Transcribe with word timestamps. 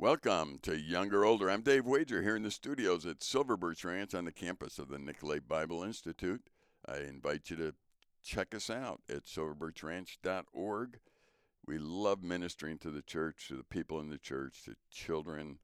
Welcome 0.00 0.60
to 0.62 0.80
Younger 0.80 1.26
Older. 1.26 1.50
I'm 1.50 1.60
Dave 1.60 1.84
Wager 1.84 2.22
here 2.22 2.34
in 2.34 2.42
the 2.42 2.50
studios 2.50 3.04
at 3.04 3.22
Silver 3.22 3.54
Birch 3.54 3.84
Ranch 3.84 4.14
on 4.14 4.24
the 4.24 4.32
campus 4.32 4.78
of 4.78 4.88
the 4.88 4.98
Nicolet 4.98 5.46
Bible 5.46 5.82
Institute. 5.82 6.40
I 6.88 7.00
invite 7.00 7.50
you 7.50 7.56
to 7.56 7.74
check 8.24 8.54
us 8.54 8.70
out 8.70 9.02
at 9.10 9.26
silverbirchranch.org. 9.26 11.00
We 11.66 11.76
love 11.78 12.22
ministering 12.22 12.78
to 12.78 12.90
the 12.90 13.02
church, 13.02 13.48
to 13.48 13.58
the 13.58 13.62
people 13.62 14.00
in 14.00 14.08
the 14.08 14.16
church, 14.16 14.62
to 14.64 14.74
children, 14.90 15.58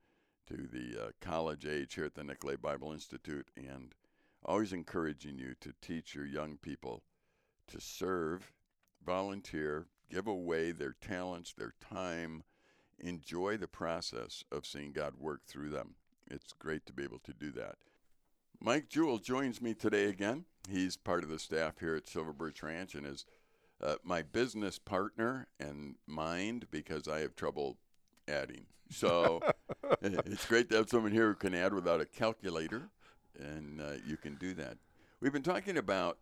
to 0.48 0.68
the 0.71 1.03
uh, 1.03 1.11
college 1.23 1.64
age 1.64 1.95
here 1.95 2.05
at 2.05 2.14
the 2.14 2.23
Nicolet 2.23 2.61
Bible 2.61 2.93
Institute, 2.93 3.48
and 3.57 3.95
always 4.45 4.75
encouraging 4.75 5.39
you 5.39 5.55
to 5.62 5.73
teach 5.80 6.14
your 6.14 6.27
young 6.27 6.59
people 6.59 7.05
to 7.68 7.80
serve, 7.80 8.53
volunteer, 9.03 9.87
give 10.11 10.27
away 10.27 10.73
their 10.73 10.95
talents, 11.00 11.55
their 11.55 11.73
time 11.80 12.43
enjoy 12.98 13.56
the 13.56 13.68
process 13.68 14.44
of 14.50 14.66
seeing 14.66 14.92
God 14.92 15.14
work 15.18 15.45
through 15.46 15.70
them. 15.70 15.95
It's 16.30 16.52
great 16.52 16.87
to 16.87 16.92
be 16.92 17.04
able 17.04 17.20
to 17.20 17.32
do 17.32 17.52
that. 17.52 17.77
Mike 18.60 18.88
Jewell 18.88 19.18
joins 19.18 19.60
me 19.60 19.74
today 19.74 20.06
again. 20.06 20.45
He's 20.68 20.96
part 20.96 21.23
of 21.23 21.30
the 21.30 21.38
staff 21.38 21.78
here 21.78 21.95
at 21.95 22.09
Silver 22.09 22.32
Birch 22.32 22.62
Ranch 22.62 22.95
and 22.95 23.06
is 23.06 23.27
uh, 23.82 23.96
my 24.02 24.23
business 24.23 24.78
partner 24.78 25.46
and 25.60 25.96
mind 26.06 26.66
because 26.70 27.06
I 27.06 27.20
have 27.20 27.37
trouble 27.37 27.77
adding. 28.27 28.66
So 28.90 29.40
it's 30.02 30.46
great 30.46 30.70
to 30.70 30.76
have 30.76 30.88
someone 30.88 31.12
here 31.12 31.28
who 31.28 31.34
can 31.34 31.54
add 31.54 31.74
without 31.74 32.01
a 32.01 32.06
calculator, 32.06 32.88
and 33.38 33.80
uh, 33.80 33.92
you 34.06 34.16
can 34.16 34.37
do 34.37 34.54
that. 34.54 34.78
We've 35.20 35.32
been 35.32 35.42
talking 35.42 35.76
about 35.76 36.18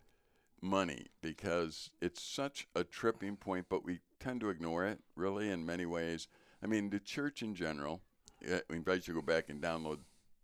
money 0.61 1.07
because 1.21 1.91
it's 2.01 2.21
such 2.21 2.67
a 2.75 2.83
tripping 2.83 3.35
point, 3.35 3.67
but 3.69 3.85
we 3.85 3.99
tend 4.19 4.41
to 4.41 4.49
ignore 4.49 4.85
it 4.85 4.99
really 5.15 5.49
in 5.49 5.65
many 5.65 5.85
ways. 5.85 6.27
I 6.65 6.67
mean, 6.67 6.89
the 6.89 6.99
church 6.99 7.43
in 7.43 7.53
general. 7.53 8.01
We 8.41 8.75
invite 8.75 9.07
you 9.07 9.13
to 9.13 9.21
go 9.21 9.21
back 9.21 9.49
and 9.49 9.61
download, 9.61 9.99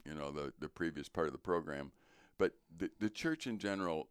you 0.06 0.14
know, 0.14 0.30
the 0.30 0.54
the 0.60 0.70
previous 0.70 1.10
part 1.10 1.26
of 1.26 1.34
the 1.34 1.40
program. 1.40 1.92
But 2.38 2.54
the 2.78 2.92
the 3.00 3.10
church 3.10 3.48
in 3.48 3.58
general 3.58 4.08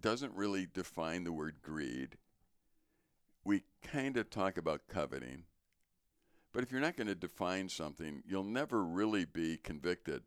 doesn't 0.00 0.32
really 0.32 0.68
define 0.72 1.24
the 1.24 1.32
word 1.32 1.56
greed. 1.60 2.18
We 3.44 3.64
kind 3.82 4.16
of 4.16 4.30
talk 4.30 4.56
about 4.56 4.82
coveting. 4.88 5.42
But 6.52 6.62
if 6.62 6.70
you're 6.70 6.80
not 6.80 6.96
going 6.96 7.08
to 7.08 7.16
define 7.16 7.68
something, 7.68 8.22
you'll 8.24 8.44
never 8.44 8.84
really 8.84 9.24
be 9.24 9.56
convicted 9.56 10.22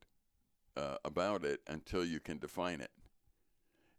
uh, 0.75 0.97
about 1.05 1.45
it 1.45 1.61
until 1.67 2.03
you 2.03 2.19
can 2.19 2.37
define 2.37 2.81
it. 2.81 2.91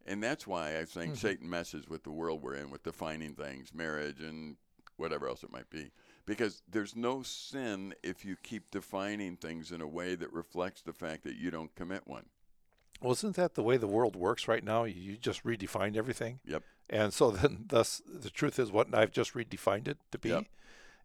And 0.05 0.23
that's 0.23 0.47
why 0.47 0.79
I 0.79 0.85
think 0.85 1.15
mm-hmm. 1.15 1.27
Satan 1.27 1.49
messes 1.49 1.89
with 1.89 2.05
the 2.05 2.13
world 2.13 2.43
we're 2.43 2.57
in 2.57 2.71
with 2.71 2.83
defining 2.83 3.35
things, 3.35 3.73
marriage 3.73 4.21
and 4.21 4.57
whatever 4.99 5.27
else 5.27 5.43
it 5.43 5.51
might 5.51 5.71
be 5.71 5.91
because 6.29 6.63
there's 6.71 6.95
no 6.95 7.23
sin 7.23 7.95
if 8.03 8.25
you 8.25 8.37
keep 8.43 8.71
defining 8.71 9.37
things 9.37 9.73
in 9.73 9.81
a 9.81 9.87
way 9.87 10.15
that 10.15 10.33
reflects 10.33 10.83
the 10.83 10.93
fact 10.93 11.25
that 11.25 11.37
you 11.37 11.51
don't 11.51 11.75
commit 11.75 12.07
one. 12.07 12.27
Well, 13.01 13.13
isn't 13.13 13.37
that 13.37 13.55
the 13.55 13.63
way 13.63 13.77
the 13.77 13.87
world 13.87 14.15
works 14.15 14.47
right 14.47 14.63
now? 14.63 14.85
You 14.85 15.17
just 15.17 15.43
redefine 15.43 15.97
everything. 15.97 16.41
Yep. 16.45 16.63
And 16.91 17.13
so 17.13 17.31
then, 17.33 17.65
thus, 17.69 18.03
the 18.07 18.31
truth 18.31 18.59
is 18.59 18.71
what 18.71 18.95
I've 18.95 19.11
just 19.11 19.35
redefined 19.35 19.89
it 19.89 19.99
to 20.13 20.19
be. 20.19 20.29
Yep. 20.31 20.45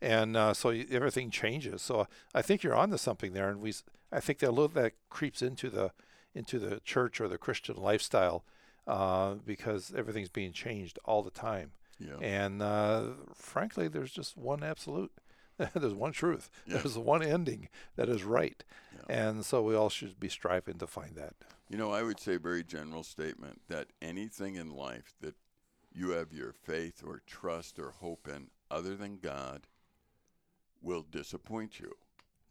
And 0.01 0.35
uh, 0.35 0.53
so 0.53 0.69
everything 0.69 1.31
changes. 1.31 1.81
So 1.81 2.07
I 2.35 2.41
think 2.41 2.61
you're 2.61 2.75
onto 2.75 2.97
something 2.97 3.31
there, 3.31 3.49
and 3.49 3.61
we, 3.61 3.73
I 4.11 4.19
think 4.19 4.39
that 4.39 4.49
a 4.49 4.51
little 4.51 4.67
that 4.69 4.93
creeps 5.09 5.41
into 5.41 5.69
the, 5.69 5.91
into 6.35 6.59
the 6.59 6.81
church 6.81 7.21
or 7.21 7.29
the 7.29 7.37
Christian 7.37 7.77
lifestyle, 7.77 8.43
uh, 8.85 9.35
because 9.45 9.93
everything's 9.95 10.27
being 10.27 10.51
changed 10.51 10.99
all 11.05 11.23
the 11.23 11.31
time. 11.31 11.71
Yeah. 12.05 12.25
And 12.25 12.61
uh, 12.61 13.03
frankly, 13.33 13.87
there's 13.87 14.11
just 14.11 14.37
one 14.37 14.63
absolute. 14.63 15.11
there's 15.73 15.93
one 15.93 16.11
truth. 16.11 16.49
Yeah. 16.65 16.77
There's 16.77 16.97
one 16.97 17.23
ending 17.23 17.69
that 17.95 18.09
is 18.09 18.23
right. 18.23 18.63
Yeah. 18.93 19.29
And 19.29 19.45
so 19.45 19.61
we 19.61 19.75
all 19.75 19.89
should 19.89 20.19
be 20.19 20.29
striving 20.29 20.77
to 20.79 20.87
find 20.87 21.15
that. 21.15 21.35
You 21.69 21.77
know, 21.77 21.91
I 21.91 22.03
would 22.03 22.19
say 22.19 22.35
a 22.35 22.39
very 22.39 22.63
general 22.63 23.03
statement 23.03 23.61
that 23.67 23.87
anything 24.01 24.55
in 24.55 24.71
life 24.71 25.13
that 25.21 25.35
you 25.93 26.09
have 26.11 26.33
your 26.33 26.51
faith 26.51 27.03
or 27.05 27.21
trust 27.25 27.77
or 27.77 27.91
hope 27.91 28.27
in 28.27 28.47
other 28.71 28.95
than 28.95 29.17
God 29.17 29.67
will 30.81 31.05
disappoint 31.09 31.79
you. 31.79 31.93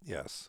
Yes. 0.05 0.49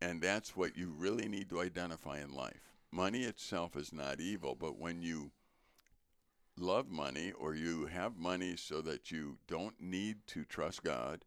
And 0.00 0.22
that's 0.22 0.56
what 0.56 0.76
you 0.76 0.92
really 0.96 1.28
need 1.28 1.50
to 1.50 1.60
identify 1.60 2.20
in 2.20 2.34
life. 2.34 2.72
Money 2.90 3.22
itself 3.22 3.76
is 3.76 3.92
not 3.92 4.20
evil, 4.20 4.56
but 4.58 4.78
when 4.78 5.02
you 5.02 5.30
love 6.60 6.88
money 6.88 7.32
or 7.32 7.54
you 7.54 7.86
have 7.86 8.16
money 8.16 8.54
so 8.56 8.80
that 8.82 9.10
you 9.10 9.38
don't 9.46 9.80
need 9.80 10.18
to 10.28 10.44
trust 10.44 10.82
God, 10.82 11.24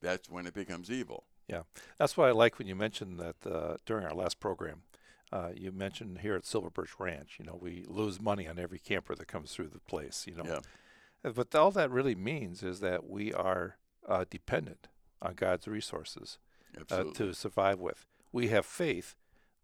that's 0.00 0.28
when 0.28 0.46
it 0.46 0.54
becomes 0.54 0.90
evil. 0.90 1.24
Yeah, 1.48 1.62
that's 1.98 2.16
why 2.16 2.28
I 2.28 2.32
like 2.32 2.58
when 2.58 2.68
you 2.68 2.76
mentioned 2.76 3.18
that 3.18 3.46
uh, 3.46 3.76
during 3.84 4.04
our 4.04 4.14
last 4.14 4.38
program. 4.40 4.82
Uh, 5.32 5.50
you 5.54 5.70
mentioned 5.70 6.18
here 6.18 6.34
at 6.34 6.44
Silver 6.44 6.70
Birch 6.70 6.98
Ranch, 6.98 7.36
you 7.38 7.44
know, 7.44 7.56
we 7.60 7.84
lose 7.86 8.20
money 8.20 8.48
on 8.48 8.58
every 8.58 8.80
camper 8.80 9.14
that 9.14 9.28
comes 9.28 9.52
through 9.52 9.68
the 9.68 9.78
place, 9.78 10.26
you 10.26 10.34
know. 10.34 10.44
Yeah. 10.44 10.60
Uh, 11.24 11.30
but 11.30 11.54
all 11.54 11.70
that 11.70 11.90
really 11.90 12.16
means 12.16 12.64
is 12.64 12.80
that 12.80 13.08
we 13.08 13.32
are 13.32 13.76
uh, 14.08 14.24
dependent 14.28 14.88
on 15.22 15.34
God's 15.34 15.68
resources 15.68 16.38
uh, 16.90 17.04
to 17.14 17.32
survive 17.32 17.78
with. 17.78 18.06
We 18.32 18.48
have 18.48 18.66
faith 18.66 19.14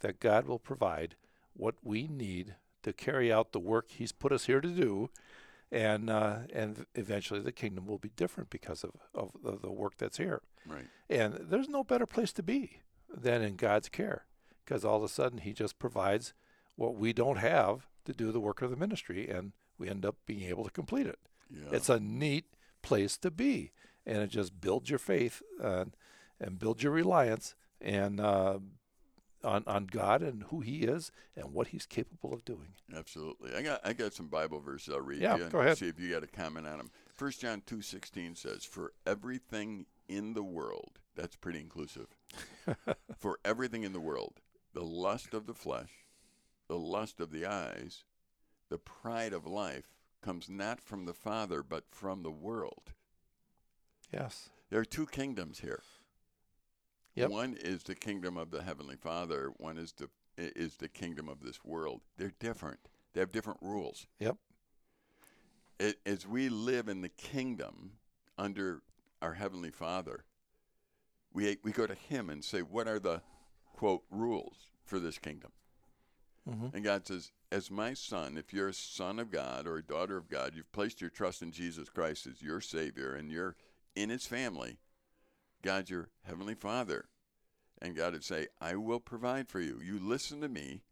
that 0.01 0.21
God 0.21 0.47
will 0.47 0.59
provide 0.59 1.17
what 1.53 1.77
we 1.83 2.07
need 2.07 2.55
to 2.87 2.93
carry 2.93 3.33
out 3.33 3.53
the 3.53 3.61
work 3.61 3.91
He's 3.91 4.13
put 4.13 4.33
us 4.33 4.47
here 4.47 4.61
to 4.61 4.69
do, 4.69 5.11
and 5.73 6.09
uh, 6.09 6.39
and 6.53 6.87
eventually 6.95 7.41
the 7.41 7.53
kingdom 7.53 7.87
will 7.87 7.99
be 7.99 8.11
different 8.17 8.49
because 8.49 8.85
of, 8.85 8.93
of, 9.13 9.33
of 9.45 9.61
the 9.61 9.73
work 9.73 9.99
that's 9.99 10.19
here. 10.19 10.41
Right. 10.65 10.87
And 11.11 11.35
there's 11.51 11.69
no 11.69 11.85
better 11.85 12.07
place 12.07 12.33
to 12.35 12.43
be 12.43 12.81
than 13.13 13.43
in 13.43 13.57
God's 13.57 13.89
care, 13.89 14.27
because 14.65 14.85
all 14.85 14.99
of 14.99 15.03
a 15.03 15.09
sudden 15.09 15.39
He 15.39 15.53
just 15.53 15.79
provides 15.79 16.33
what 16.77 16.97
we 16.97 17.13
don't 17.13 17.39
have 17.39 17.89
to 18.05 18.13
do 18.13 18.31
the 18.31 18.41
work 18.41 18.63
of 18.63 18.71
the 18.71 18.77
ministry, 18.77 19.29
and 19.29 19.53
we 19.79 19.89
end 19.89 20.07
up 20.07 20.17
being 20.25 20.49
able 20.49 20.65
to 20.65 20.71
complete 20.71 21.07
it. 21.07 21.19
Yeah. 21.51 21.71
It's 21.73 21.89
a 21.89 21.99
neat 21.99 22.45
place 22.83 23.17
to 23.19 23.33
be, 23.33 23.73
and 24.07 24.19
it 24.19 24.31
just 24.31 24.61
builds 24.61 24.91
your 24.91 25.01
faith 25.01 25.43
uh, 25.61 25.87
and 26.41 26.59
builds 26.59 26.85
your 26.85 26.93
reliance 26.93 27.57
and 27.81 28.21
uh, 28.21 28.59
on, 29.45 29.65
on 29.67 29.87
God 29.87 30.23
and 30.23 30.45
who 30.45 30.61
He 30.61 30.79
is 30.81 31.13
and 31.37 31.53
what 31.53 31.69
He's 31.69 31.87
capable 31.87 32.33
of 32.33 32.45
doing. 32.45 32.75
Absolutely. 32.95 33.55
I 33.55 33.63
got 33.63 33.81
I 33.85 33.93
got 33.93 34.13
some 34.15 34.29
Bible 34.29 34.61
verses 34.61 34.93
I'll 34.95 35.01
read 35.01 35.21
yeah, 35.21 35.37
you 35.37 35.49
go 35.49 35.61
ahead. 35.61 35.79
see 35.79 35.89
if 35.89 36.01
you 36.01 36.11
got 36.11 36.23
a 36.25 36.27
comment 36.27 36.67
on 36.67 36.79
them. 36.79 36.91
First 37.15 37.41
John 37.41 37.63
two 37.65 37.83
sixteen 37.83 38.35
says, 38.35 38.65
For 38.65 38.93
everything 39.07 39.87
in 40.09 40.35
the 40.35 40.43
world, 40.43 40.99
that's 41.15 41.37
pretty 41.37 41.61
inclusive. 41.61 42.09
For 43.19 43.39
everything 43.45 43.83
in 43.83 43.93
the 43.93 44.01
world, 44.01 44.41
the 44.75 44.85
lust 44.85 45.35
of 45.35 45.47
the 45.47 45.55
flesh, 45.55 45.91
the 46.69 46.79
lust 46.79 47.21
of 47.21 47.31
the 47.31 47.47
eyes, 47.47 48.05
the 48.69 48.79
pride 48.79 49.33
of 49.33 49.47
life 49.47 49.87
comes 50.23 50.49
not 50.49 50.81
from 50.81 51.05
the 51.07 51.15
Father, 51.15 51.63
but 51.63 51.85
from 51.91 52.23
the 52.23 52.31
world. 52.31 52.93
Yes. 54.13 54.51
There 54.71 54.81
are 54.81 54.85
two 54.85 55.07
kingdoms 55.07 55.61
here. 55.61 55.83
Yep. 57.17 57.31
One 57.31 57.57
is 57.59 57.83
the 57.83 57.95
kingdom 57.95 58.37
of 58.37 58.51
the 58.51 58.63
heavenly 58.63 58.97
Father. 58.97 59.51
One 59.57 59.79
is 59.79 59.93
the 59.93 60.09
is 60.39 60.77
the 60.77 60.89
kingdom 60.89 61.29
of 61.31 61.41
this 61.43 61.65
world. 61.65 62.03
They're 62.19 62.35
different. 62.39 62.79
They 63.15 63.21
have 63.21 63.33
different 63.33 63.59
rules. 63.63 64.07
Yep. 64.21 64.37
It, 65.81 65.97
as 66.05 66.27
we 66.27 66.51
live 66.51 66.89
in 66.89 67.01
the 67.01 67.09
kingdom 67.09 67.93
under 68.37 68.83
our 69.23 69.33
heavenly 69.33 69.71
Father, 69.71 70.25
we 71.33 71.57
we 71.63 71.73
go 71.73 71.87
to 71.87 71.95
Him 71.95 72.29
and 72.29 72.45
say, 72.45 72.61
"What 72.61 72.87
are 72.87 72.99
the 72.99 73.23
quote 73.75 74.05
rules 74.11 74.71
for 74.85 74.99
this 74.99 75.19
kingdom?" 75.19 75.53
Mm-hmm. 76.49 76.77
And 76.77 76.85
God 76.85 77.07
says, 77.07 77.33
"As 77.51 77.71
my 77.71 77.95
son, 77.95 78.37
if 78.37 78.53
you're 78.53 78.69
a 78.69 78.75
son 78.75 79.19
of 79.19 79.31
God 79.31 79.67
or 79.67 79.79
a 79.79 79.83
daughter 79.83 80.19
of 80.19 80.29
God, 80.29 80.53
you've 80.55 80.73
placed 80.73 81.01
your 81.01 81.11
trust 81.11 81.41
in 81.41 81.51
Jesus 81.51 81.89
Christ 81.89 82.27
as 82.27 82.43
your 82.43 82.61
Savior, 82.61 83.15
and 83.15 83.31
you're 83.31 83.57
in 83.95 84.11
His 84.11 84.27
family." 84.27 84.77
God's 85.67 85.91
your 85.91 86.11
heavenly 86.23 86.55
Father. 86.55 87.07
And 87.83 87.97
God 87.97 88.13
would 88.13 88.23
say, 88.23 88.47
I 88.61 88.77
will 88.77 89.01
provide 89.01 89.49
for 89.49 89.61
you. 89.61 89.81
You 89.85 89.99
listen 89.99 90.41
to 90.43 90.49
me. 90.49 90.83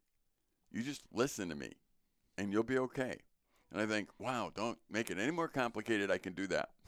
You 0.72 0.82
just 0.82 1.02
listen 1.12 1.48
to 1.50 1.54
me, 1.54 1.74
and 2.36 2.52
you'll 2.52 2.64
be 2.64 2.78
okay. 2.78 3.18
And 3.70 3.80
I 3.80 3.86
think, 3.86 4.08
wow, 4.18 4.50
don't 4.52 4.78
make 4.90 5.10
it 5.10 5.18
any 5.18 5.30
more 5.30 5.46
complicated. 5.46 6.10
I 6.10 6.18
can 6.18 6.34
do 6.34 6.46
that. 6.48 6.70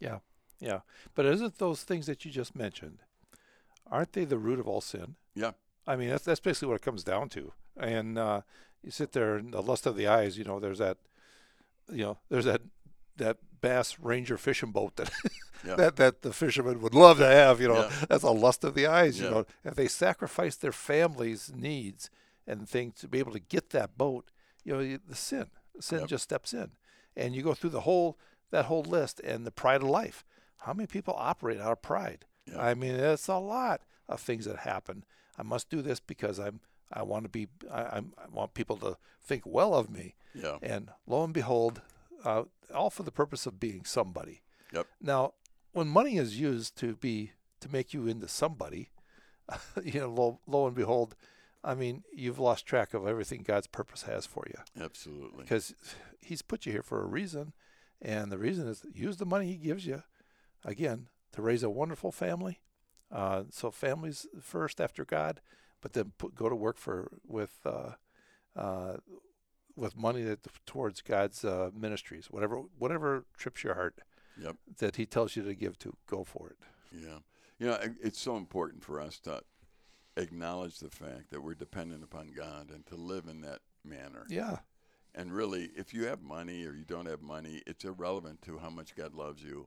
Yeah, 0.00 0.18
yeah. 0.60 0.82
But 1.16 1.26
isn't 1.26 1.58
those 1.58 1.82
things 1.82 2.06
that 2.06 2.24
you 2.24 2.30
just 2.30 2.54
mentioned, 2.54 2.98
aren't 3.90 4.12
they 4.12 4.24
the 4.24 4.38
root 4.38 4.60
of 4.60 4.68
all 4.68 4.80
sin? 4.80 5.16
Yeah. 5.34 5.50
I 5.88 5.96
mean, 5.96 6.08
that's 6.08 6.24
that's 6.24 6.38
basically 6.38 6.68
what 6.68 6.76
it 6.76 6.84
comes 6.84 7.02
down 7.02 7.30
to. 7.30 7.52
And 7.76 8.16
uh, 8.16 8.42
you 8.84 8.92
sit 8.92 9.10
there, 9.10 9.34
and 9.34 9.52
the 9.52 9.60
lust 9.60 9.86
of 9.86 9.96
the 9.96 10.06
eyes. 10.06 10.38
You 10.38 10.44
know, 10.44 10.60
there's 10.60 10.78
that, 10.78 10.98
you 11.90 12.04
know, 12.04 12.18
there's 12.28 12.44
that 12.44 12.60
that 13.16 13.38
bass 13.60 13.98
ranger 13.98 14.38
fishing 14.38 14.70
boat 14.70 14.94
that 14.94 15.10
yeah. 15.68 15.76
that 15.76 15.96
that 15.96 16.22
the 16.22 16.32
fishermen 16.32 16.80
would 16.80 16.94
love 16.94 17.18
to 17.18 17.26
have. 17.26 17.60
You 17.60 17.68
know, 17.68 17.82
yeah. 17.82 17.92
that's 18.08 18.24
a 18.24 18.30
lust 18.30 18.64
of 18.64 18.74
the 18.74 18.86
eyes. 18.86 19.20
You 19.20 19.30
know, 19.30 19.46
if 19.64 19.74
they 19.74 19.88
sacrifice 19.88 20.56
their 20.56 20.72
families' 20.72 21.52
needs 21.54 22.10
and 22.46 22.68
things 22.68 22.94
to 23.00 23.08
be 23.08 23.18
able 23.18 23.32
to 23.32 23.40
get 23.40 23.70
that 23.70 23.96
boat, 23.96 24.30
you 24.64 24.72
know, 24.72 24.98
the 25.06 25.14
sin, 25.14 25.46
sin 25.80 26.00
yep. 26.00 26.08
just 26.08 26.24
steps 26.24 26.52
in, 26.52 26.70
and 27.16 27.34
you 27.34 27.42
go 27.42 27.54
through 27.54 27.70
the 27.70 27.82
whole 27.82 28.18
that 28.50 28.66
whole 28.66 28.82
list 28.82 29.20
and 29.20 29.46
the 29.46 29.50
pride 29.50 29.82
of 29.82 29.88
life. 29.88 30.24
How 30.62 30.72
many 30.72 30.86
people 30.86 31.14
operate 31.16 31.60
out 31.60 31.72
of 31.72 31.82
pride? 31.82 32.24
Yeah. 32.46 32.60
I 32.60 32.74
mean, 32.74 32.94
it's 32.94 33.28
a 33.28 33.36
lot 33.36 33.82
of 34.08 34.20
things 34.20 34.46
that 34.46 34.60
happen. 34.60 35.04
I 35.38 35.42
must 35.42 35.68
do 35.68 35.82
this 35.82 36.00
because 36.00 36.38
I'm 36.38 36.60
I 36.92 37.02
want 37.02 37.24
to 37.24 37.28
be 37.28 37.48
I, 37.70 37.82
I'm, 37.82 38.12
I 38.18 38.28
want 38.32 38.54
people 38.54 38.76
to 38.78 38.96
think 39.22 39.42
well 39.44 39.74
of 39.74 39.90
me. 39.90 40.14
Yeah. 40.34 40.56
And 40.62 40.90
lo 41.06 41.24
and 41.24 41.34
behold, 41.34 41.82
uh, 42.24 42.44
all 42.74 42.90
for 42.90 43.02
the 43.02 43.12
purpose 43.12 43.46
of 43.46 43.60
being 43.60 43.84
somebody. 43.84 44.42
Yep. 44.72 44.86
Now, 45.00 45.32
when 45.72 45.88
money 45.88 46.16
is 46.16 46.40
used 46.40 46.76
to 46.78 46.96
be 46.96 47.32
to 47.60 47.70
make 47.70 47.92
you 47.92 48.06
into 48.06 48.28
somebody, 48.28 48.90
you 49.82 50.00
know, 50.00 50.10
lo, 50.10 50.40
lo 50.46 50.66
and 50.66 50.76
behold, 50.76 51.14
I 51.64 51.74
mean, 51.74 52.04
you've 52.12 52.38
lost 52.38 52.66
track 52.66 52.94
of 52.94 53.06
everything 53.06 53.42
God's 53.42 53.66
purpose 53.66 54.02
has 54.02 54.26
for 54.26 54.44
you 54.46 54.82
Absolutely. 54.82 55.42
because 55.42 55.74
He's 56.20 56.42
put 56.42 56.66
you 56.66 56.72
here 56.72 56.82
for 56.82 57.02
a 57.02 57.06
reason, 57.06 57.52
and 58.00 58.30
the 58.30 58.38
reason 58.38 58.68
is 58.68 58.84
use 58.92 59.16
the 59.16 59.26
money 59.26 59.46
He 59.46 59.56
gives 59.56 59.86
you, 59.86 60.02
again, 60.64 61.08
to 61.32 61.42
raise 61.42 61.62
a 61.62 61.70
wonderful 61.70 62.12
family. 62.12 62.60
Uh, 63.10 63.44
so 63.50 63.70
families 63.70 64.26
first 64.40 64.80
after 64.80 65.04
God, 65.04 65.40
but 65.80 65.94
then 65.94 66.12
put, 66.18 66.34
go 66.34 66.48
to 66.48 66.54
work 66.54 66.76
for 66.76 67.10
with 67.26 67.60
uh, 67.64 67.92
uh, 68.54 68.98
with 69.74 69.96
money 69.96 70.22
that 70.22 70.46
towards 70.66 71.00
God's 71.00 71.44
uh, 71.44 71.70
ministries, 71.74 72.26
whatever 72.30 72.62
whatever 72.78 73.24
trips 73.36 73.64
your 73.64 73.74
heart 73.74 73.98
Yep. 74.40 74.56
that 74.78 74.96
He 74.96 75.06
tells 75.06 75.36
you 75.36 75.42
to 75.42 75.54
give 75.54 75.78
to, 75.80 75.94
go 76.06 76.24
for 76.24 76.48
it. 76.50 76.56
Yeah. 76.92 77.18
You 77.58 77.66
know, 77.66 77.78
it's 78.02 78.20
so 78.20 78.36
important 78.36 78.84
for 78.84 79.00
us 79.00 79.18
to 79.20 79.42
acknowledge 80.16 80.78
the 80.78 80.90
fact 80.90 81.30
that 81.30 81.42
we're 81.42 81.54
dependent 81.54 82.04
upon 82.04 82.28
God 82.28 82.70
and 82.72 82.86
to 82.86 82.94
live 82.96 83.26
in 83.28 83.40
that 83.42 83.60
manner. 83.84 84.26
Yeah, 84.28 84.58
And 85.14 85.32
really, 85.32 85.70
if 85.76 85.92
you 85.92 86.06
have 86.06 86.22
money 86.22 86.64
or 86.66 86.72
you 86.72 86.84
don't 86.84 87.06
have 87.06 87.22
money, 87.22 87.62
it's 87.66 87.84
irrelevant 87.84 88.42
to 88.42 88.58
how 88.58 88.70
much 88.70 88.94
God 88.94 89.14
loves 89.14 89.42
you. 89.42 89.66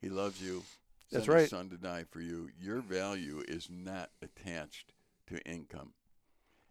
He 0.00 0.08
loves 0.08 0.40
you. 0.42 0.62
That's 1.10 1.26
right. 1.26 1.40
His 1.40 1.50
son 1.50 1.70
to 1.70 1.76
die 1.76 2.04
for 2.08 2.20
you. 2.20 2.50
Your 2.60 2.80
value 2.80 3.42
is 3.48 3.68
not 3.70 4.10
attached 4.22 4.92
to 5.28 5.38
income. 5.48 5.92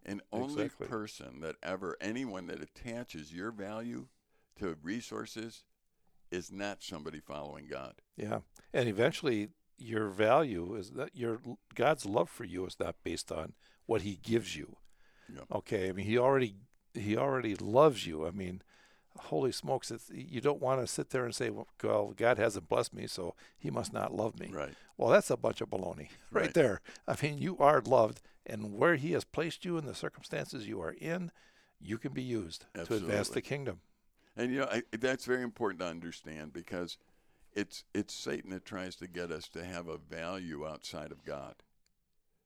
And 0.05 0.21
only 0.31 0.63
Exactly. 0.65 0.87
person 0.87 1.41
that 1.41 1.55
ever, 1.61 1.97
anyone 1.99 2.47
that 2.47 2.61
attaches 2.61 3.33
your 3.33 3.51
value 3.51 4.07
to 4.59 4.77
resources 4.81 5.63
is 6.31 6.51
not 6.51 6.83
somebody 6.83 7.19
following 7.19 7.67
God. 7.69 7.95
yeah, 8.15 8.39
and 8.73 8.87
eventually 8.89 9.49
your 9.77 10.07
value 10.09 10.75
is 10.75 10.91
that 10.91 11.15
your 11.15 11.39
God's 11.75 12.05
love 12.05 12.29
for 12.29 12.43
you 12.43 12.65
is 12.65 12.79
not 12.79 12.95
based 13.03 13.31
on 13.31 13.53
what 13.85 14.01
He 14.01 14.19
gives 14.21 14.55
you. 14.55 14.77
Yeah. 15.33 15.41
Okay, 15.51 15.89
I 15.89 15.91
mean 15.91 16.05
He 16.05 16.17
already 16.17 16.55
He 16.93 17.15
already 17.17 17.55
loves 17.55 18.05
you. 18.07 18.25
I 18.25 18.31
mean, 18.31 18.61
holy 19.17 19.51
smokes! 19.51 19.91
It's, 19.91 20.09
you 20.09 20.41
don't 20.41 20.61
want 20.61 20.81
to 20.81 20.87
sit 20.87 21.09
there 21.11 21.25
and 21.25 21.35
say, 21.35 21.49
"Well, 21.49 22.13
God 22.15 22.37
hasn't 22.37 22.67
blessed 22.69 22.93
me, 22.93 23.07
so 23.07 23.35
He 23.57 23.69
must 23.69 23.93
not 23.93 24.13
love 24.13 24.39
me." 24.39 24.49
Right. 24.51 24.73
Well, 24.97 25.09
that's 25.09 25.29
a 25.29 25.37
bunch 25.37 25.61
of 25.61 25.69
baloney 25.69 26.09
right, 26.31 26.41
Right. 26.45 26.53
there. 26.53 26.81
I 27.07 27.15
mean, 27.21 27.37
you 27.37 27.57
are 27.59 27.81
loved, 27.81 28.21
and 28.45 28.73
where 28.73 28.95
He 28.95 29.11
has 29.11 29.23
placed 29.23 29.63
you 29.65 29.77
in 29.77 29.85
the 29.85 29.93
circumstances 29.95 30.67
you 30.67 30.81
are 30.81 30.95
in, 30.99 31.31
you 31.79 31.97
can 31.99 32.13
be 32.13 32.23
used 32.23 32.65
to 32.73 32.95
advance 32.95 33.29
the 33.29 33.41
kingdom. 33.41 33.81
And 34.37 34.51
you 34.51 34.59
know 34.59 34.67
I, 34.71 34.83
that's 34.97 35.25
very 35.25 35.41
important 35.43 35.79
to 35.81 35.87
understand 35.87 36.53
because 36.53 36.97
it's 37.53 37.83
it's 37.93 38.13
Satan 38.13 38.51
that 38.51 38.65
tries 38.65 38.95
to 38.97 39.07
get 39.07 39.31
us 39.31 39.49
to 39.49 39.65
have 39.65 39.87
a 39.87 39.97
value 39.97 40.65
outside 40.65 41.11
of 41.11 41.25
God. 41.25 41.55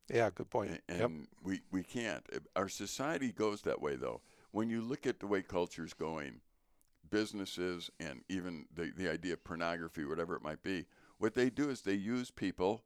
Yeah, 0.10 0.30
good 0.34 0.50
point. 0.50 0.72
A- 0.90 0.94
yep. 0.94 1.06
and 1.06 1.28
we 1.44 1.62
we 1.72 1.84
can't. 1.84 2.26
Our 2.56 2.70
society 2.70 3.32
goes 3.32 3.62
that 3.64 3.82
way 3.82 3.96
though. 3.96 4.22
When 4.52 4.70
you 4.70 4.82
look 4.82 5.06
at 5.06 5.20
the 5.20 5.28
way 5.28 5.42
culture's 5.42 5.94
going, 5.94 6.42
businesses 7.10 7.90
and 8.00 8.22
even 8.30 8.66
the 8.74 8.92
the 8.96 9.10
idea 9.10 9.34
of 9.34 9.44
pornography, 9.44 10.06
whatever 10.06 10.36
it 10.36 10.42
might 10.44 10.64
be, 10.64 10.86
what 11.18 11.34
they 11.36 11.50
do 11.50 11.70
is 11.70 11.82
they 11.82 11.94
use 11.94 12.32
people. 12.32 12.84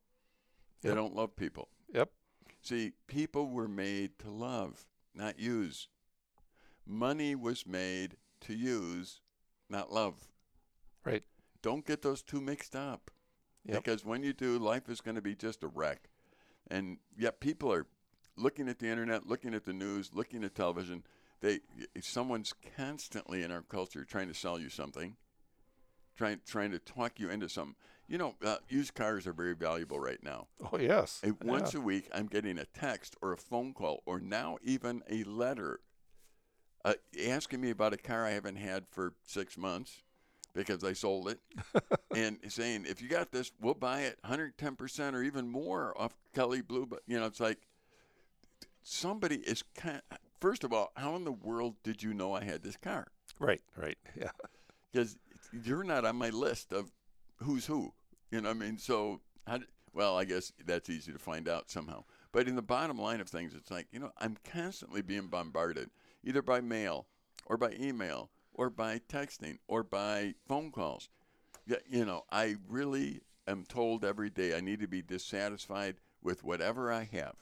They 0.81 0.89
Yep. 0.89 0.97
don't 0.97 1.15
love 1.15 1.35
people. 1.35 1.69
Yep. 1.93 2.11
See, 2.61 2.93
people 3.07 3.49
were 3.49 3.67
made 3.67 4.19
to 4.19 4.29
love, 4.29 4.85
not 5.13 5.39
use. 5.39 5.87
Money 6.85 7.33
was 7.35 7.65
made 7.65 8.17
to 8.45 8.53
use, 8.53 9.21
not 9.69 9.91
love. 9.91 10.15
Right. 11.03 11.23
Don't 11.61 11.85
get 11.85 12.01
those 12.01 12.21
two 12.21 12.41
mixed 12.41 12.75
up. 12.75 13.11
Yep. 13.65 13.83
Because 13.83 14.05
when 14.05 14.23
you 14.23 14.33
do, 14.33 14.57
life 14.59 14.89
is 14.89 15.01
going 15.01 15.15
to 15.15 15.21
be 15.21 15.35
just 15.35 15.63
a 15.63 15.67
wreck. 15.67 16.09
And 16.69 16.97
yet 17.17 17.39
people 17.39 17.71
are 17.71 17.87
looking 18.37 18.67
at 18.69 18.79
the 18.79 18.87
internet, 18.87 19.27
looking 19.27 19.53
at 19.53 19.65
the 19.65 19.73
news, 19.73 20.11
looking 20.13 20.43
at 20.43 20.55
television. 20.55 21.03
They 21.41 21.59
someone's 22.01 22.53
constantly 22.75 23.43
in 23.43 23.51
our 23.51 23.61
culture 23.61 24.03
trying 24.03 24.27
to 24.29 24.33
sell 24.33 24.59
you 24.59 24.69
something, 24.69 25.15
trying 26.15 26.39
trying 26.45 26.71
to 26.71 26.79
talk 26.79 27.19
you 27.19 27.29
into 27.29 27.49
something. 27.49 27.75
You 28.07 28.17
know, 28.19 28.35
uh, 28.43 28.57
used 28.69 28.93
cars 28.93 29.25
are 29.27 29.33
very 29.33 29.53
valuable 29.55 29.99
right 29.99 30.21
now. 30.23 30.47
Oh 30.71 30.77
yes. 30.77 31.21
Once 31.43 31.73
Yeah. 31.73 31.79
a 31.79 31.83
week, 31.83 32.09
I'm 32.13 32.27
getting 32.27 32.57
a 32.57 32.65
text 32.65 33.15
or 33.21 33.31
a 33.33 33.37
phone 33.37 33.73
call 33.73 34.01
or 34.05 34.19
now 34.19 34.57
even 34.63 35.03
a 35.09 35.23
letter 35.23 35.81
uh, 36.85 36.93
asking 37.27 37.59
me 37.59 37.71
about 37.71 37.93
a 37.93 37.97
car 37.97 38.25
I 38.25 38.31
haven't 38.31 38.57
had 38.57 38.85
for 38.91 39.13
six 39.25 39.57
months 39.57 40.03
because 40.53 40.83
I 40.83 40.93
sold 40.93 41.29
it 41.29 41.39
and 42.15 42.37
saying, 42.47 42.85
if 42.87 43.01
you 43.01 43.09
got 43.09 43.31
this, 43.31 43.51
we'll 43.59 43.73
buy 43.73 44.01
it 44.01 44.19
110% 44.23 45.13
or 45.13 45.23
even 45.23 45.49
more 45.49 45.99
off 45.99 46.15
Kelley 46.33 46.61
Blue. 46.61 46.85
But, 46.85 47.01
you 47.07 47.19
know, 47.19 47.25
it's 47.25 47.39
like 47.39 47.57
somebody 48.83 49.37
is 49.37 49.63
kind 49.75 50.01
First 50.39 50.63
of 50.63 50.71
all, 50.71 50.91
how 50.95 51.15
in 51.15 51.23
the 51.23 51.31
world 51.31 51.75
did 51.83 52.03
you 52.03 52.13
know 52.13 52.33
I 52.33 52.43
had 52.43 52.61
this 52.61 52.77
car? 52.77 53.07
Right. 53.39 53.61
Right. 53.75 53.97
Yeah. 54.15 54.29
Because 54.91 55.17
you're 55.51 55.83
not 55.83 56.05
on 56.05 56.15
my 56.15 56.29
list 56.29 56.71
of 56.71 56.89
who's 57.43 57.65
who. 57.65 57.91
You 58.31 58.39
know 58.39 58.47
what 58.47 58.55
I 58.55 58.59
mean? 58.59 58.77
So, 58.77 59.19
how 59.45 59.59
well, 59.91 60.17
I 60.17 60.23
guess 60.23 60.53
that's 60.65 60.89
easy 60.89 61.11
to 61.11 61.19
find 61.19 61.49
out 61.49 61.69
somehow. 61.69 62.05
But 62.31 62.47
in 62.47 62.55
the 62.55 62.61
bottom 62.61 62.97
line 62.97 63.19
of 63.19 63.27
things, 63.27 63.53
it's 63.53 63.69
like, 63.69 63.87
you 63.91 63.99
know, 63.99 64.11
I'm 64.17 64.37
constantly 64.49 65.01
being 65.01 65.27
bombarded 65.27 65.89
either 66.25 66.41
by 66.41 66.59
mail 66.59 67.07
or 67.45 67.57
by 67.57 67.71
email 67.79 68.31
or 68.53 68.69
by 68.69 68.99
texting 68.99 69.59
or 69.67 69.83
by 69.83 70.33
phone 70.47 70.71
calls. 70.71 71.09
Yeah, 71.65 71.77
you 71.89 72.05
know, 72.05 72.25
I 72.31 72.55
really 72.67 73.21
am 73.47 73.63
told 73.65 74.03
every 74.03 74.29
day 74.29 74.55
I 74.55 74.61
need 74.61 74.79
to 74.81 74.87
be 74.87 75.01
dissatisfied 75.01 75.95
with 76.21 76.43
whatever 76.43 76.91
I 76.91 77.03
have. 77.11 77.35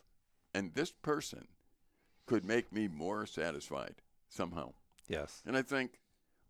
And 0.53 0.74
this 0.74 0.91
person 0.91 1.47
could 2.25 2.45
make 2.45 2.71
me 2.71 2.88
more 2.88 3.25
satisfied 3.25 3.95
somehow. 4.30 4.74
Yes. 5.07 5.41
And 5.45 5.57
I 5.57 5.62
think, 5.62 6.00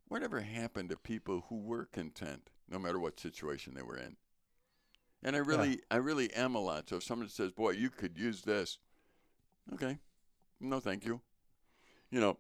whatever 0.07 0.41
happened 0.41 0.89
to 0.89 0.97
people 0.97 1.45
who 1.49 1.57
were 1.57 1.85
content, 1.85 2.49
no 2.69 2.77
matter 2.77 2.99
what 2.99 3.19
situation 3.19 3.73
they 3.73 3.81
were 3.81 3.97
in? 3.97 4.17
And 5.23 5.35
I 5.35 5.39
really, 5.39 5.79
I 5.89 5.95
really 5.95 6.31
am 6.33 6.53
a 6.53 6.59
lot. 6.59 6.89
So 6.89 6.97
if 6.97 7.03
someone 7.03 7.29
says, 7.29 7.51
"Boy, 7.51 7.71
you 7.71 7.89
could 7.89 8.17
use 8.17 8.41
this," 8.41 8.77
okay, 9.73 9.97
no, 10.59 10.79
thank 10.79 11.05
you. 11.05 11.21
You 12.13 12.19
know, 12.19 12.37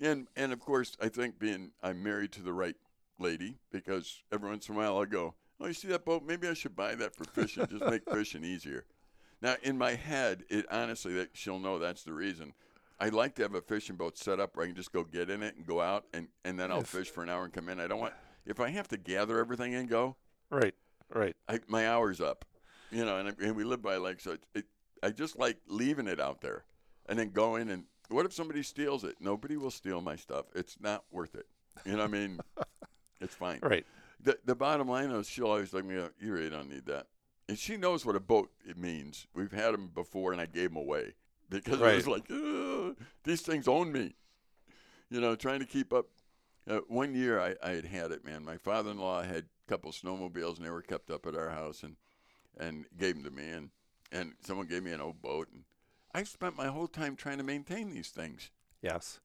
and 0.00 0.26
and 0.34 0.52
of 0.52 0.58
course, 0.58 0.96
I 1.00 1.08
think 1.08 1.38
being 1.38 1.70
I'm 1.80 2.02
married 2.02 2.32
to 2.32 2.42
the 2.42 2.52
right 2.52 2.74
lady 3.20 3.54
because 3.70 4.20
every 4.32 4.50
once 4.50 4.68
in 4.68 4.74
a 4.74 4.78
while 4.78 4.96
I'll 4.98 5.06
go, 5.06 5.34
"Oh, 5.60 5.66
you 5.68 5.74
see 5.74 5.86
that 5.88 6.04
boat? 6.04 6.24
Maybe 6.26 6.48
I 6.48 6.54
should 6.54 6.74
buy 6.74 6.96
that 6.96 7.14
for 7.14 7.22
fishing. 7.22 7.64
Just 7.68 7.84
make 7.84 8.02
fishing 8.10 8.42
easier." 8.42 8.84
Now, 9.40 9.54
in 9.62 9.78
my 9.78 9.94
head, 9.94 10.42
it 10.50 10.66
honestly 10.72 11.14
that 11.14 11.30
she'll 11.34 11.60
know 11.60 11.78
that's 11.78 12.02
the 12.02 12.12
reason. 12.12 12.52
I 12.98 13.10
like 13.10 13.36
to 13.36 13.42
have 13.42 13.54
a 13.54 13.60
fishing 13.60 13.94
boat 13.94 14.18
set 14.18 14.40
up 14.40 14.56
where 14.56 14.64
I 14.64 14.66
can 14.70 14.74
just 14.76 14.92
go 14.92 15.04
get 15.04 15.30
in 15.30 15.40
it 15.44 15.54
and 15.56 15.64
go 15.64 15.80
out, 15.80 16.04
and, 16.12 16.26
and 16.44 16.58
then 16.58 16.72
I'll 16.72 16.82
fish 16.82 17.08
for 17.08 17.22
an 17.22 17.28
hour 17.28 17.44
and 17.44 17.52
come 17.52 17.68
in. 17.68 17.78
I 17.78 17.86
don't 17.86 18.00
want 18.00 18.14
if 18.44 18.58
I 18.58 18.70
have 18.70 18.88
to 18.88 18.96
gather 18.96 19.38
everything 19.38 19.72
and 19.76 19.88
go, 19.88 20.16
Right. 20.50 20.74
Right. 21.14 21.36
I, 21.48 21.60
my 21.68 21.86
hour's 21.88 22.20
up, 22.20 22.44
you 22.90 23.04
know. 23.04 23.18
And, 23.18 23.28
I- 23.28 23.44
and 23.46 23.54
we 23.54 23.62
live 23.62 23.82
by 23.82 23.98
like 23.98 24.20
so 24.20 24.32
it, 24.32 24.40
it, 24.56 24.64
I 25.00 25.10
just 25.10 25.38
like 25.38 25.58
leaving 25.68 26.08
it 26.08 26.18
out 26.18 26.40
there, 26.40 26.64
and 27.08 27.16
then 27.16 27.30
going 27.30 27.70
and 27.70 27.84
what 28.12 28.26
if 28.26 28.32
somebody 28.32 28.62
steals 28.62 29.04
it? 29.04 29.16
Nobody 29.20 29.56
will 29.56 29.70
steal 29.70 30.00
my 30.00 30.16
stuff. 30.16 30.46
It's 30.54 30.76
not 30.80 31.04
worth 31.10 31.34
it. 31.34 31.46
You 31.84 31.92
know, 31.92 31.98
what 31.98 32.04
I 32.04 32.08
mean, 32.08 32.40
it's 33.20 33.34
fine. 33.34 33.60
Right. 33.62 33.86
The 34.22 34.38
the 34.44 34.54
bottom 34.54 34.88
line 34.88 35.10
is 35.10 35.28
she'll 35.28 35.46
always 35.46 35.72
look 35.72 35.84
me. 35.84 35.94
You 36.20 36.32
really 36.32 36.50
don't 36.50 36.70
need 36.70 36.86
that, 36.86 37.06
and 37.48 37.58
she 37.58 37.76
knows 37.76 38.06
what 38.06 38.14
a 38.14 38.20
boat 38.20 38.50
it 38.68 38.78
means. 38.78 39.26
We've 39.34 39.52
had 39.52 39.74
them 39.74 39.90
before, 39.92 40.32
and 40.32 40.40
I 40.40 40.46
gave 40.46 40.70
them 40.70 40.76
away 40.76 41.14
because 41.50 41.80
it 41.80 41.94
was 41.96 42.08
like 42.08 42.28
these 43.24 43.42
things 43.42 43.66
own 43.66 43.92
me. 43.92 44.14
You 45.10 45.20
know, 45.20 45.34
trying 45.34 45.60
to 45.60 45.66
keep 45.66 45.92
up. 45.92 46.06
Uh, 46.68 46.78
one 46.86 47.12
year 47.14 47.40
I, 47.40 47.56
I 47.60 47.70
had 47.70 47.84
had 47.84 48.12
it, 48.12 48.24
man. 48.24 48.44
My 48.44 48.56
father-in-law 48.56 49.22
had 49.22 49.44
a 49.44 49.68
couple 49.68 49.90
snowmobiles, 49.90 50.58
and 50.58 50.64
they 50.64 50.70
were 50.70 50.82
kept 50.82 51.10
up 51.10 51.26
at 51.26 51.34
our 51.34 51.50
house, 51.50 51.82
and 51.82 51.96
and 52.58 52.84
gave 52.96 53.14
them 53.14 53.24
to 53.24 53.30
me, 53.30 53.48
and 53.48 53.70
and 54.12 54.34
someone 54.44 54.66
gave 54.66 54.84
me 54.84 54.92
an 54.92 55.00
old 55.00 55.20
boat, 55.20 55.48
and 55.52 55.64
I 56.14 56.24
spent 56.24 56.56
my 56.56 56.66
whole 56.66 56.88
time 56.88 57.16
trying 57.16 57.38
to 57.38 57.44
maintain 57.44 57.90
these 57.90 58.08
things. 58.08 58.50
Yes. 58.82 59.20